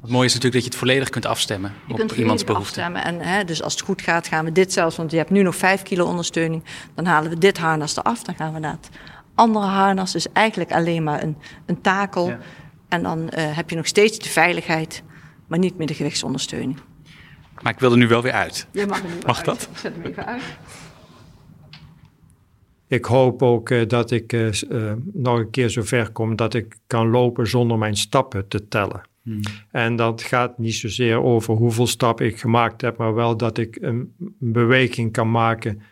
Het 0.00 0.10
mooie 0.10 0.26
is 0.26 0.34
natuurlijk 0.34 0.62
dat 0.62 0.72
je 0.72 0.78
het 0.78 0.88
volledig 0.88 1.08
kunt 1.08 1.26
afstemmen 1.26 1.72
je 1.86 1.92
op 1.92 1.98
kunt 1.98 2.12
iemands 2.12 2.44
behoeften. 2.44 2.82
Afstemmen. 2.82 3.20
En, 3.20 3.28
hè, 3.28 3.44
dus 3.44 3.62
als 3.62 3.72
het 3.72 3.82
goed 3.82 4.02
gaat, 4.02 4.28
gaan 4.28 4.44
we 4.44 4.52
dit 4.52 4.72
zelfs, 4.72 4.96
want 4.96 5.10
je 5.10 5.16
hebt 5.16 5.30
nu 5.30 5.42
nog 5.42 5.56
5 5.56 5.82
kilo 5.82 6.06
ondersteuning. 6.06 6.64
Dan 6.94 7.06
halen 7.06 7.30
we 7.30 7.38
dit 7.38 7.58
harnas 7.58 7.96
eraf, 7.96 8.22
dan 8.22 8.34
gaan 8.34 8.52
we 8.52 8.58
naar 8.58 8.76
het 8.80 8.88
andere 9.34 9.66
harnas. 9.66 10.12
Dus 10.12 10.26
eigenlijk 10.32 10.72
alleen 10.72 11.02
maar 11.02 11.22
een, 11.22 11.36
een 11.66 11.80
takel. 11.80 12.36
En 12.90 13.02
dan 13.02 13.18
uh, 13.18 13.56
heb 13.56 13.70
je 13.70 13.76
nog 13.76 13.86
steeds 13.86 14.18
de 14.18 14.28
veiligheid, 14.28 15.02
maar 15.46 15.58
niet 15.58 15.76
meer 15.76 15.86
de 15.86 15.94
gewichtsondersteuning. 15.94 16.78
Maar 17.62 17.72
ik 17.72 17.78
wil 17.78 17.92
er 17.92 17.98
nu 17.98 18.08
wel 18.08 18.22
weer 18.22 18.32
uit. 18.32 18.66
Je 18.72 18.86
mag 18.86 19.02
er 19.02 19.08
nu 19.08 19.14
mag 19.26 19.36
uit. 19.36 19.46
dat? 19.46 19.68
Ik 19.72 19.78
zet 19.78 19.94
hem 19.94 20.02
even 20.02 20.26
uit. 20.26 20.42
Ik 22.86 23.04
hoop 23.04 23.42
ook 23.42 23.70
uh, 23.70 23.86
dat 23.86 24.10
ik 24.10 24.32
uh, 24.32 24.92
nog 25.12 25.38
een 25.38 25.50
keer 25.50 25.68
zo 25.68 25.82
ver 25.82 26.12
kom 26.12 26.36
dat 26.36 26.54
ik 26.54 26.76
kan 26.86 27.10
lopen 27.10 27.46
zonder 27.46 27.78
mijn 27.78 27.96
stappen 27.96 28.48
te 28.48 28.68
tellen. 28.68 29.00
Hmm. 29.22 29.40
En 29.70 29.96
dat 29.96 30.22
gaat 30.22 30.58
niet 30.58 30.74
zozeer 30.74 31.22
over 31.22 31.54
hoeveel 31.54 31.86
stappen 31.86 32.26
ik 32.26 32.38
gemaakt 32.38 32.80
heb, 32.80 32.96
maar 32.96 33.14
wel 33.14 33.36
dat 33.36 33.58
ik 33.58 33.78
een 33.80 34.14
beweging 34.38 35.12
kan 35.12 35.30
maken 35.30 35.82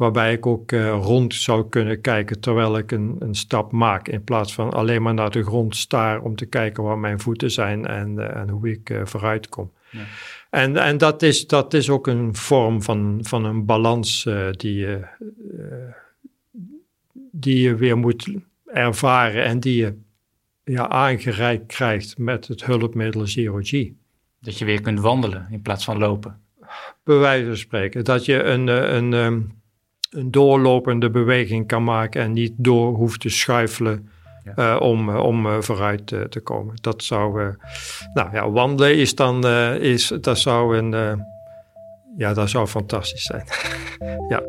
waarbij 0.00 0.32
ik 0.32 0.46
ook 0.46 0.72
uh, 0.72 0.88
rond 0.88 1.34
zou 1.34 1.68
kunnen 1.68 2.00
kijken 2.00 2.40
terwijl 2.40 2.78
ik 2.78 2.92
een, 2.92 3.16
een, 3.18 3.34
stap 3.34 3.72
maak. 3.72 4.08
In 4.08 4.24
plaats 4.24 4.54
van 4.54 4.70
alleen 4.70 5.02
maar 5.02 5.14
naar 5.14 5.30
de 5.30 5.42
grond 5.42 5.76
staar 5.76 6.20
om 6.22 6.36
te 6.36 6.46
kijken 6.46 6.82
waar 6.82 6.98
mijn 6.98 7.20
voeten 7.20 7.50
zijn 7.50 7.86
en, 7.86 8.14
uh, 8.16 8.36
en 8.36 8.48
hoe 8.48 8.70
ik 8.70 8.90
uh, 8.90 9.00
vooruit 9.04 9.48
kom. 9.48 9.72
Ja. 9.90 10.00
En, 10.50 10.76
en 10.76 10.98
dat, 10.98 11.22
is, 11.22 11.46
dat 11.46 11.74
is 11.74 11.90
ook 11.90 12.06
een 12.06 12.34
vorm 12.34 12.82
van, 12.82 13.18
van 13.22 13.44
een 13.44 13.64
balans 13.64 14.28
die, 14.50 14.74
je, 14.74 15.04
die 17.32 17.60
je 17.60 17.74
weer 17.74 17.98
moet 17.98 18.34
ervaren 18.66 19.44
en 19.44 19.60
die 19.60 19.76
je 19.76 19.94
ja, 20.64 20.88
aangereikt 20.88 21.66
krijgt 21.66 22.18
met 22.18 22.48
het 22.48 22.64
hulpmiddel 22.64 23.26
Zero 23.26 23.58
G. 23.62 23.88
Dat 24.40 24.58
je 24.58 24.64
weer 24.64 24.80
kunt 24.80 25.00
wandelen 25.00 25.46
in 25.50 25.62
plaats 25.62 25.84
van 25.84 25.98
lopen. 25.98 26.40
Bij 27.04 27.16
wijze 27.16 27.46
van 27.46 27.56
spreken. 27.56 28.04
Dat 28.04 28.24
je 28.24 28.42
een, 28.42 28.66
een, 28.68 29.12
een 29.12 29.59
een 30.10 30.30
doorlopende 30.30 31.10
beweging 31.10 31.66
kan 31.66 31.84
maken 31.84 32.22
en 32.22 32.32
niet 32.32 32.52
door 32.56 32.94
hoeft 32.94 33.20
te 33.20 33.28
schuifelen 33.28 34.08
ja. 34.54 34.74
uh, 34.74 34.80
om, 34.80 35.16
om 35.16 35.46
uh, 35.46 35.60
vooruit 35.60 36.10
uh, 36.10 36.22
te 36.22 36.40
komen. 36.40 36.74
Dat 36.80 37.02
zou, 37.02 37.54
nou 38.14 38.32
ja, 38.32 38.50
wandelen 38.50 38.96
is 38.96 39.14
dan, 39.14 39.46
is, 39.80 40.12
dat 40.20 40.38
zou 40.38 40.78
een, 40.78 41.24
ja, 42.16 42.34
dat 42.34 42.50
zou 42.50 42.66
fantastisch 42.66 43.22
zijn. 43.22 43.44
ja. 44.28 44.42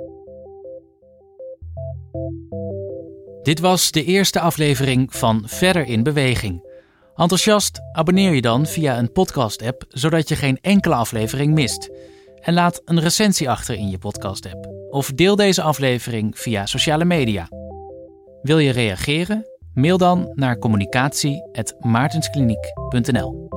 Dit 3.43 3.60
was 3.60 3.91
de 3.91 4.04
eerste 4.04 4.39
aflevering 4.39 5.15
van 5.15 5.43
Verder 5.45 5.86
in 5.86 6.04
Beweging. 6.04 6.69
Enthousiast, 7.15 7.80
abonneer 7.91 8.34
je 8.34 8.41
dan 8.41 8.65
via 8.65 8.97
een 8.97 9.12
podcast-app, 9.12 9.84
zodat 9.88 10.30
je 10.30 10.36
geen 10.36 10.58
enkele 10.62 10.95
aflevering 10.95 11.54
mist. 11.54 11.89
En 12.41 12.54
laat 12.54 12.82
een 12.86 13.00
recensie 13.00 13.50
achter 13.50 13.76
in 13.76 13.89
je 13.89 13.97
podcast-app. 13.97 14.81
Of 14.91 15.12
deel 15.12 15.36
deze 15.36 15.62
aflevering 15.62 16.39
via 16.39 16.65
sociale 16.65 17.06
media. 17.06 17.47
Wil 18.41 18.58
je 18.58 18.71
reageren? 18.71 19.45
Mail 19.73 19.97
dan 19.97 20.32
naar 20.34 20.58
communicatie.maartenskliniek.nl 20.58 23.51